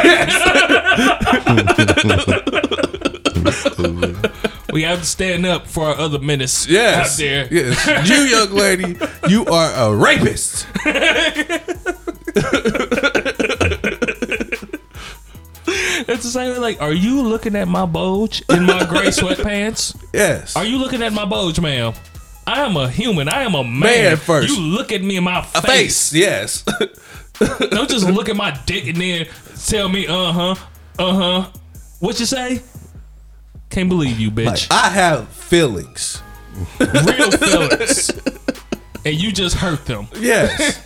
[4.72, 7.12] we have to stand up for our other menace Yes.
[7.14, 7.48] out there.
[7.50, 8.08] Yes.
[8.08, 8.96] You, young lady,
[9.28, 10.66] you are a rapist.
[15.72, 16.60] It's the same.
[16.60, 19.94] Like, are you looking at my bulge in my gray sweatpants?
[20.12, 20.56] Yes.
[20.56, 21.92] Are you looking at my bulge, ma'am?
[22.46, 23.28] I am a human.
[23.28, 23.80] I am a man.
[23.80, 24.48] Man first.
[24.48, 26.12] You look at me in my a face?
[26.12, 26.64] Yes.
[27.70, 29.26] Don't just look at my dick and then
[29.66, 30.54] tell me, uh huh,
[30.98, 31.50] uh huh.
[32.00, 32.62] What you say?
[33.70, 34.66] Can't believe you, like, bitch.
[34.70, 36.22] I have feelings.
[36.78, 38.10] Real feelings.
[39.04, 40.08] and you just hurt them.
[40.18, 40.84] Yes.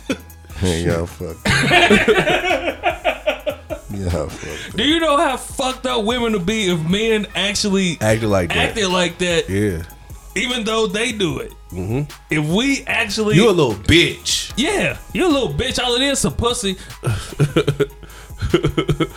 [0.61, 1.35] Y'all fuck.
[3.91, 4.75] Y'all fuck.
[4.75, 8.57] Do you know how fucked up women would be if men actually acted like that.
[8.57, 9.83] acted like that, Yeah.
[10.35, 11.53] even though they do it?
[11.71, 12.03] Mm-hmm.
[12.29, 14.53] If we actually, You're a little bitch.
[14.57, 15.83] yeah, You're a little bitch.
[15.83, 16.77] All it is, a pussy.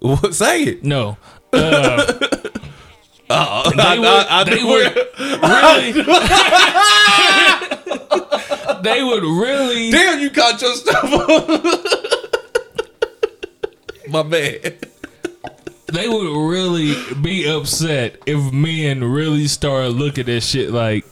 [0.00, 0.84] What- Say it.
[0.84, 1.16] No,
[1.52, 2.04] Uh,
[3.70, 4.96] they would, I- I they would
[5.42, 5.92] really,
[8.82, 11.04] they would really, Damn, you caught your stuff.
[11.04, 11.48] Up
[14.08, 14.56] My man.
[15.92, 21.04] they would really be upset if men really start looking at shit like.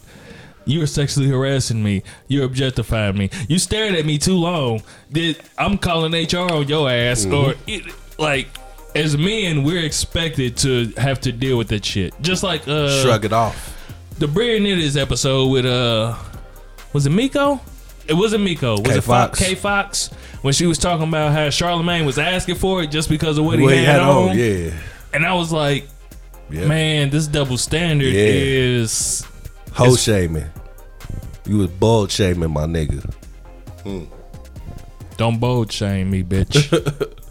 [0.68, 2.02] You're sexually harassing me.
[2.26, 3.30] You're objectifying me.
[3.48, 4.82] You stared at me too long.
[5.12, 7.24] Did I'm calling HR on your ass?
[7.24, 7.84] Or it,
[8.18, 8.48] like,
[8.96, 12.14] as men, we're expected to have to deal with that shit.
[12.20, 13.74] Just like uh, Shrug it off.
[14.18, 16.16] the Brilliant Idiots episode with uh
[16.92, 17.60] was it Miko?
[18.08, 18.72] It wasn't Miko.
[18.78, 19.38] Was K it Fox?
[19.38, 20.08] K Fox
[20.42, 23.58] when she was talking about how Charlamagne was asking for it just because of what
[23.58, 24.38] he, What had, on.
[24.38, 24.70] yeah.
[25.12, 25.88] And I was like,
[26.50, 26.66] yeah.
[26.66, 28.22] man, this double standard Yeah.
[28.22, 29.26] is
[29.72, 30.46] Hoe shaming.
[31.46, 33.12] You was bald shaming my nigga.
[35.16, 37.12] don't bold shame me, bitch.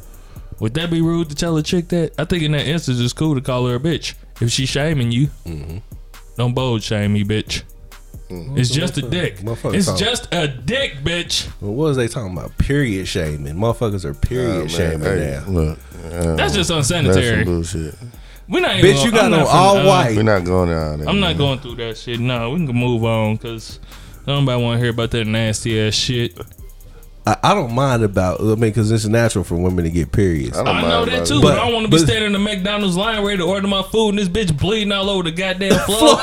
[0.60, 2.14] Would that be rude to tell a chick that?
[2.18, 5.12] I think in that instance it's cool to call her a bitch if she's shaming
[5.12, 5.28] you.
[5.46, 5.78] Mm-hmm.
[6.38, 7.64] Don't bold shame me, bitch.
[8.30, 9.38] It's just a dick.
[9.42, 10.00] It's talk.
[10.00, 11.48] just a dick, bitch.
[11.62, 12.58] Well, what was they talking about?
[12.58, 13.54] Period shaming.
[13.56, 15.52] Motherfuckers are period Oh, man, shaming hey, now.
[15.52, 17.46] Look, uh, That's just that's unsanitary.
[17.46, 17.96] some bullshit.
[18.50, 20.16] We're not even Bitch, you gonna- got I'm on not all finna, uh, white.
[20.16, 21.10] We're not going down there.
[21.10, 21.38] I'm not man.
[21.38, 22.20] going through that shit.
[22.20, 23.80] No, we can move on because
[24.26, 26.38] nobody want to hear about that nasty ass shit.
[27.28, 28.40] I, I don't mind about.
[28.40, 30.58] I mean, because it's natural for women to get periods.
[30.58, 31.26] I don't I mind know about that it.
[31.28, 33.38] too, but, But- I don't want to be but- standing in the McDonald's line ready
[33.38, 36.20] to order my food and this bitch bleeding all over the goddamn floor.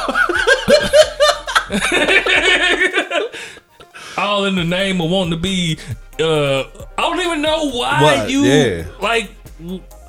[4.18, 5.78] all in the name of wanting to be.
[6.20, 6.60] Uh,
[6.98, 8.30] I don't even know why What?
[8.30, 8.84] you Yeah.
[9.00, 9.30] like.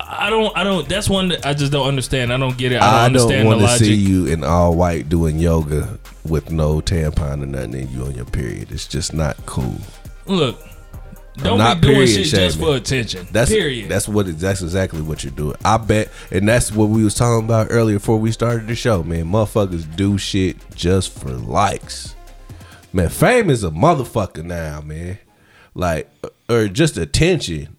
[0.00, 0.56] I don't.
[0.56, 0.86] I don't.
[0.88, 2.32] That's one that I just don't understand.
[2.32, 2.76] I don't get it.
[2.76, 3.86] I don't I don't understand want the to logic.
[3.86, 8.14] see you in all white doing yoga with no tampon or nothing in you on
[8.14, 8.70] your period.
[8.70, 9.76] It's just not cool.
[10.26, 10.60] Look,
[11.36, 13.26] don't not be doing shit just for attention.
[13.32, 13.88] That's period.
[13.88, 14.38] That's what.
[14.38, 15.56] That's exactly what you're doing.
[15.64, 19.02] I bet, and that's what we was talking about earlier before we started the show.
[19.02, 22.14] Man, motherfuckers do shit just for likes.
[22.92, 25.18] Man, fame is a motherfucker now, man.
[25.74, 26.08] Like,
[26.48, 27.76] or just attention.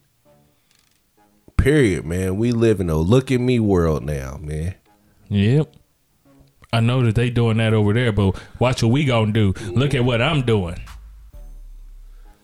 [1.56, 2.38] Period, man.
[2.38, 4.76] We live in a look at me world now, man.
[5.30, 5.74] Yep.
[6.74, 9.54] I know that they doing that over there, but watch what we gonna do.
[9.72, 10.76] Look at what I'm doing.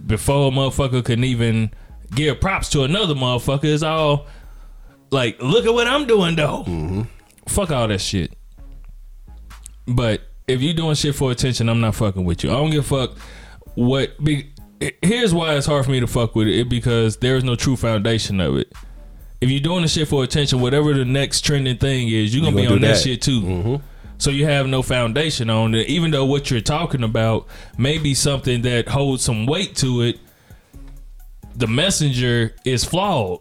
[0.06, 1.72] Before a motherfucker can even
[2.16, 4.28] give props to another motherfucker, it's all
[5.12, 6.64] like, look at what I'm doing though.
[6.66, 7.02] Mm-hmm.
[7.47, 8.34] Fuck all that shit.
[9.88, 12.49] But if you doing shit for attention, I'm not fucking with you.
[12.52, 13.18] I don't give a fuck
[13.76, 14.22] what.
[14.24, 14.52] Be,
[15.02, 16.60] here's why it's hard for me to fuck with it.
[16.60, 18.72] it because there is no true foundation of it.
[19.39, 22.56] If you're doing the shit for attention, whatever the next trending thing is, you're gonna
[22.56, 22.88] You be gonna on that.
[22.95, 23.02] that.
[23.02, 23.41] shit too.
[23.41, 23.76] Mm-hmm.
[24.22, 25.88] So you have no foundation on it.
[25.88, 30.20] Even though what you're talking about may be something that holds some weight to it,
[31.56, 33.40] the messenger is flawed.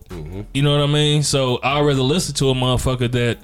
[0.55, 1.22] You know what I mean?
[1.22, 3.41] So I'd rather listen to a motherfucker that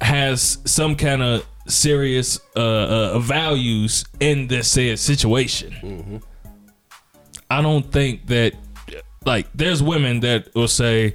[0.00, 6.22] has some kind of serious uh, uh, values in this said situation.
[7.50, 8.54] I don't think that
[9.26, 11.14] like there's women that will say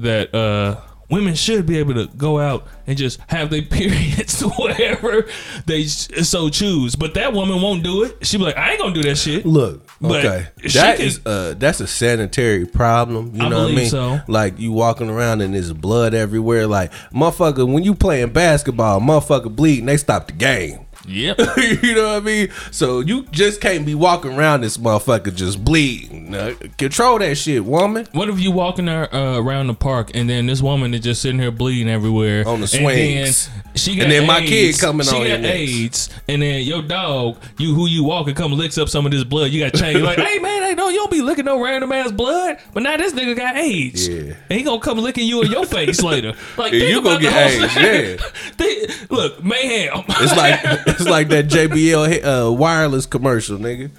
[0.00, 0.80] that uh
[1.14, 5.26] women should be able to go out and just have their periods wherever
[5.66, 6.96] they so choose.
[6.96, 8.26] But that woman won't do it.
[8.26, 9.46] She be like, I ain't gonna do that shit.
[9.46, 13.34] Look, But okay, that can- is uh that's a sanitary problem.
[13.34, 13.88] You I know what I mean?
[13.88, 14.18] so.
[14.28, 16.66] Like you walking around and there's blood everywhere.
[16.66, 20.83] Like motherfucker, when you playing basketball, motherfucker bleeding, they stop the game.
[21.06, 21.38] Yep.
[21.82, 22.48] you know what I mean?
[22.70, 26.34] So you just can't be walking around this motherfucker just bleeding.
[26.34, 28.06] Uh, control that shit, woman.
[28.12, 31.20] What if you walking there, uh, around the park and then this woman is just
[31.22, 33.48] sitting here bleeding everywhere On the and swings.
[33.48, 35.54] then she got And then my AIDS, kid coming she on got your next.
[35.70, 39.24] AIDS, and then your dog, you who you walking, come licks up some of this
[39.24, 39.50] blood.
[39.50, 39.96] You got change.
[39.98, 42.58] You're like, hey man, hey no, you don't be licking no random ass blood.
[42.72, 44.34] But now this nigga got AIDS, Yeah.
[44.50, 46.34] and he gonna come licking you in your face later.
[46.56, 48.16] Like Yeah, you gonna get AIDS, yeah.
[48.56, 50.04] Think- look, mayhem.
[50.08, 53.90] It's like it's like that JBL uh, wireless commercial, nigga.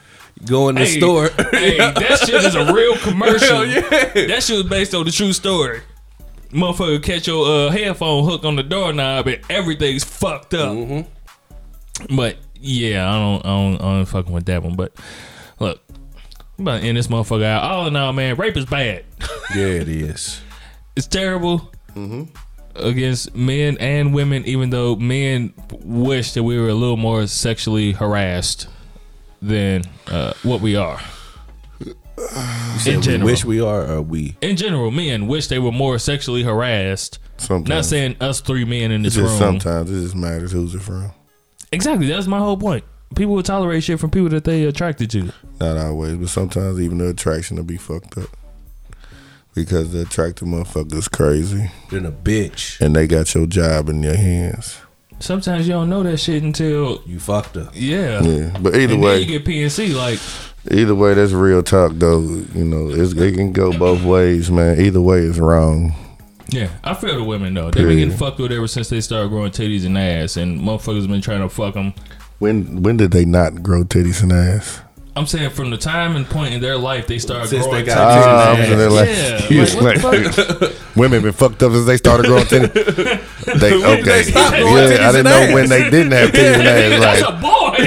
[0.46, 1.30] Go in the Hey, store.
[1.52, 3.66] hey, that shit is a real commercial.
[3.66, 3.82] Yeah.
[4.28, 5.82] That shit was based on the true story.
[6.52, 10.72] Motherfucker catch your uh, headphone hook on the doorknob and everything's fucked up.
[10.74, 12.16] Mm-hmm.
[12.16, 14.76] But yeah, I don't, I don't, I don't fucking with that one.
[14.76, 14.94] But
[15.60, 15.82] look,
[16.58, 17.64] I'm about to end this motherfucker out.
[17.64, 19.04] All in all, man, rape is bad.
[19.56, 20.42] yeah, it is.
[20.96, 22.24] It's terrible Mm-hmm.
[22.76, 24.44] against men and women.
[24.46, 28.68] Even though men wish that we were a little more sexually harassed
[29.42, 31.00] than uh, what we are.
[31.78, 31.94] In
[32.80, 33.26] said we general.
[33.26, 34.38] wish we are or we.
[34.42, 37.20] in general, men wish they were more sexually harassed.
[37.38, 37.70] Sometimes.
[37.70, 39.28] Not saying us three men in this room.
[39.38, 41.12] sometimes it just matters who's it from.
[41.74, 42.86] Exactly, that's my whole point.
[43.16, 45.32] People will tolerate shit from people that they attracted to.
[45.60, 48.30] Not always, but sometimes even the attraction will be fucked up.
[49.54, 52.80] because the attractive motherfuckers crazy, Then a bitch.
[52.82, 54.78] and they got your job in their hands.
[55.20, 57.72] Sometimes you don't know that shit until You fucked up.
[57.74, 58.22] yeah.
[58.22, 60.20] Yeah, but either And way, then you get PNC like
[60.70, 62.20] either way, that's real talk though.
[62.54, 64.78] You know, it's, it can go both ways, man.
[64.82, 65.94] Either way is wrong.
[66.50, 67.72] Yeah, I feel the women though.
[67.72, 71.08] They've been getting fucked with ever since they started growing titties and ass, and motherfuckers
[71.08, 71.94] been trying to fuck them.
[72.40, 74.82] When when did they not grow titties and ass?
[75.18, 77.92] I'm saying from the time and point in their life they started Since growing they
[77.92, 78.92] titties got and ass.
[78.92, 83.22] like, yeah, you like, like- Women been fucked up since they started growing titties.
[83.60, 84.02] They okay.
[84.02, 85.54] they stop growing yeah, I didn't know ass?
[85.54, 87.00] when they didn't have titties and ass.
[87.00, 87.78] That's Like, a boy.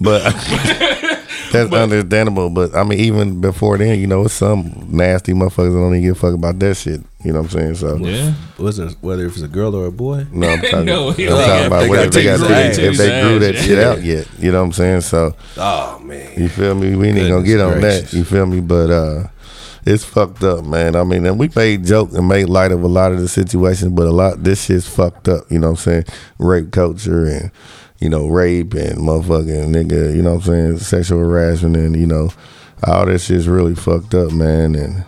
[0.00, 1.23] but
[1.54, 2.50] that's understandable.
[2.50, 6.02] But I mean, even before then, you know, it's some nasty motherfuckers that don't even
[6.02, 7.00] give a fuck about that shit.
[7.24, 7.74] You know what I'm saying?
[7.76, 10.26] So yeah, Was it whether if it's a girl or a boy?
[10.30, 11.66] no, I'm talking, No, I'm he talking don't.
[11.66, 14.28] about They whether they got titties titties, if they grew that shit out yet.
[14.38, 15.00] You know what I'm saying?
[15.02, 16.38] So Oh man.
[16.38, 16.94] you feel me?
[16.96, 18.16] We ain't gonna get on Goodness that.
[18.16, 18.60] You feel me?
[18.60, 19.28] But uh
[19.86, 20.96] it's fucked up, man.
[20.96, 23.92] I mean, and we made joke and made light of a lot of the situations,
[23.92, 25.44] but a lot this shit's fucked up.
[25.50, 26.04] You know what I'm saying?
[26.38, 27.50] Rape culture and
[28.00, 30.14] you know rape and motherfucking nigga.
[30.14, 30.78] You know what I'm saying?
[30.78, 32.30] Sexual harassment and you know
[32.86, 34.74] all this shit's really fucked up, man.
[34.74, 35.04] And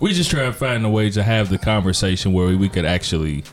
[0.00, 3.44] we just try to find a way to have the conversation where we could actually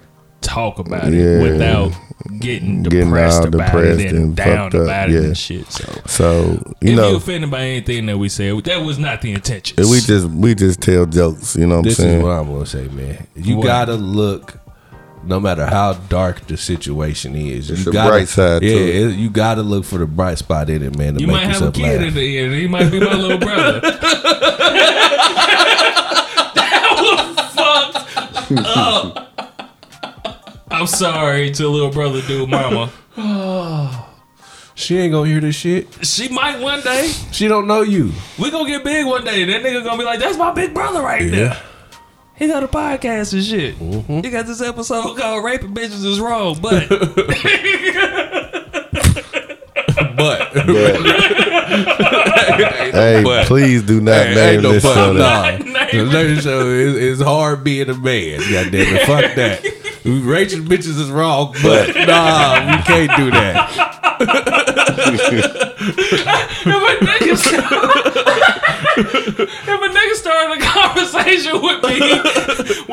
[0.42, 1.20] talk about Yeah.
[1.40, 1.92] it without
[2.40, 5.20] getting Getting depressed all about depressed it and, and down fucked up, about it yeah.
[5.22, 5.70] and shit.
[5.72, 7.10] So so you if know.
[7.12, 9.76] you offended by anything that we said, that was not the intention.
[9.78, 12.10] we just we just tell jokes, you know what I'm saying?
[12.12, 13.28] This is what I'm gonna say, man.
[13.36, 13.66] You What?
[13.66, 14.58] gotta look,
[15.28, 17.70] no matter how dark the situation is.
[17.70, 19.12] It's you gotta, bright side to Yeah, it.
[19.12, 21.16] it- you gotta look for the bright spot in it, man.
[21.16, 22.08] To You make might have a yourself kid laugh.
[22.10, 22.54] in the end.
[22.54, 23.82] He might be my little brother.
[26.56, 29.24] that was fucked up.
[30.70, 32.92] I'm sorry to little brother, dude, mama.
[34.76, 35.88] She ain't gonna hear this shit.
[36.06, 37.08] She might one day.
[37.32, 38.12] She don't know you.
[38.38, 39.44] We gonna get big one day.
[39.44, 41.58] That nigga gonna be like, "That's my big brother right there."
[42.38, 43.80] He got a podcast and shit.
[43.80, 44.20] Mm-hmm.
[44.22, 46.88] He got this episode called "Raping Bitches Is Wrong," but
[50.16, 50.54] But
[52.94, 55.14] Hey, But- please do not Hey, name ain't no this but, show.
[55.14, 55.42] nah.
[55.44, 55.90] that.
[55.92, 58.40] The lady show is, is hard being a man.
[58.40, 59.06] God damn it.
[59.08, 59.64] Fuck that.
[60.06, 63.74] Rachel bitches is wrong, but nah, we can't do that.
[68.98, 72.00] if a nigga if a nigga started a conversation with me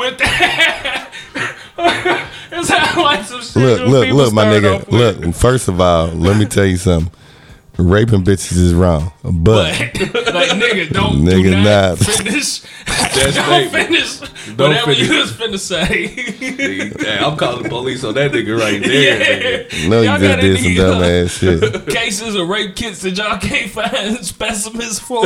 [0.01, 1.11] with that,
[2.53, 3.57] it sounds like some shit.
[3.57, 4.89] Look, look, look, my nigga.
[4.91, 7.13] Look, first of all, let me tell you something.
[7.77, 9.75] Raping bitches is wrong, but But
[10.35, 11.99] like nigga, don't Nigga, do not, not.
[11.99, 12.61] finish.
[13.15, 13.73] don't statement.
[13.73, 14.19] finish
[14.57, 15.09] Don't whatever finish.
[15.09, 16.07] you was finna say.
[16.07, 19.65] Hey, I'm calling the police on that nigga right there.
[19.65, 19.89] nigga.
[19.89, 21.87] no, you Y'all just got did some any, dumb ass shit.
[21.89, 25.23] Cases of rape kits that y'all can't find specimens for.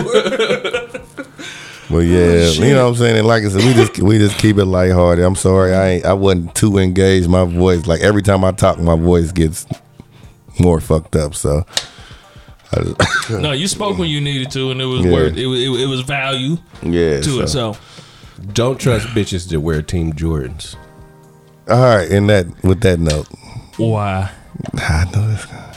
[1.90, 2.64] But yeah, shit.
[2.64, 3.16] you know what I'm saying.
[3.18, 5.22] And like I said, we just we just keep it lighthearted.
[5.24, 7.28] I'm sorry, I ain't I wasn't too engaged.
[7.28, 9.66] My voice, like every time I talk, my voice gets
[10.59, 11.34] more fucked up.
[11.34, 11.97] So I just,
[13.31, 15.12] no, you spoke when you needed to, and it was Yeah.
[15.12, 15.47] worth it.
[15.47, 17.21] Was, it, was- it was value yeah.
[17.21, 17.41] to so.
[17.41, 17.49] it.
[17.49, 17.77] So
[18.53, 20.77] Don't trust bitches that wear Team Jordans.
[21.69, 23.27] All right, in that with that note,
[23.77, 24.31] why?
[24.75, 25.77] I know this guy.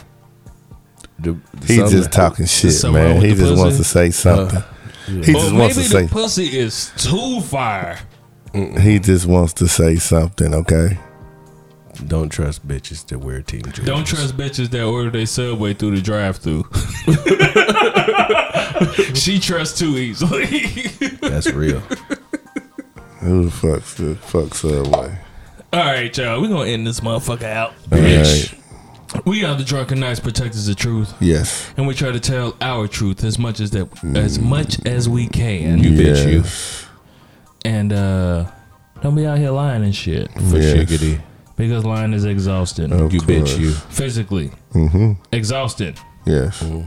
[1.19, 1.37] The,
[1.67, 3.21] He's just talking shit, man.
[3.21, 4.63] He the just wants to say uh, something.
[5.07, 7.99] He Or just wants to maybe say the pussy is too fire.
[8.53, 10.53] he just wants to say something.
[10.53, 10.97] Okay.
[12.07, 13.85] Don't trust bitches that wear Team Jordans.
[13.85, 16.65] Don't trust bitches that order their subway through the drive-through.
[19.15, 20.45] she trusts too easily.
[21.21, 21.79] That's real.
[23.19, 25.17] Who the fuck's the fuck Subway?
[25.73, 26.41] All right, y'all.
[26.41, 27.69] We're gonna end this motherfucker out.
[27.91, 28.51] All Bitch.
[28.51, 28.57] right.
[29.25, 31.69] We are the drunken knights protectors of truth, Yes.
[31.77, 35.27] and we try to tell our truth as much as that as much as we
[35.27, 35.83] can.
[35.83, 36.43] You bitch, you.
[37.69, 38.45] And uh
[39.01, 40.31] don't be out here lying and shit.
[40.33, 40.89] For Yes.
[40.89, 41.21] shiggity.
[41.67, 42.91] Because lying is exhausting.
[42.91, 43.71] Of You bitch, you.
[43.71, 44.51] Physically.
[44.73, 45.13] Mm-hmm.
[45.31, 45.95] Exhausting.
[46.25, 46.61] Yes.
[46.61, 46.85] And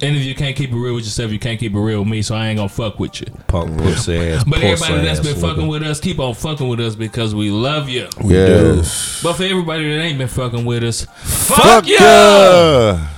[0.00, 2.22] if you can't keep it real with yourself, you can't keep it real with me,
[2.22, 3.26] so I ain't gonna fuck with you.
[3.48, 4.44] Punk pussy ass.
[4.44, 7.50] But puss everybody that's been fucking with us, keep on fucking with us because we
[7.50, 8.08] love you.
[8.22, 9.22] We yes.
[9.22, 11.96] But for everybody that ain't been fucking with us, fuck, Fuck you!
[11.98, 13.08] yeah.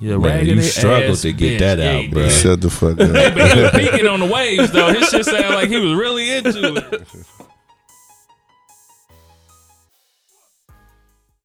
[0.00, 1.58] You Man, you struggled to get bitch.
[1.60, 2.22] that out, he bro.
[2.22, 2.30] did.
[2.32, 3.74] Shut the fuck But he up.
[3.74, 4.92] was peeking on the waves though.
[4.94, 7.08] His shit sounded like he was really into it.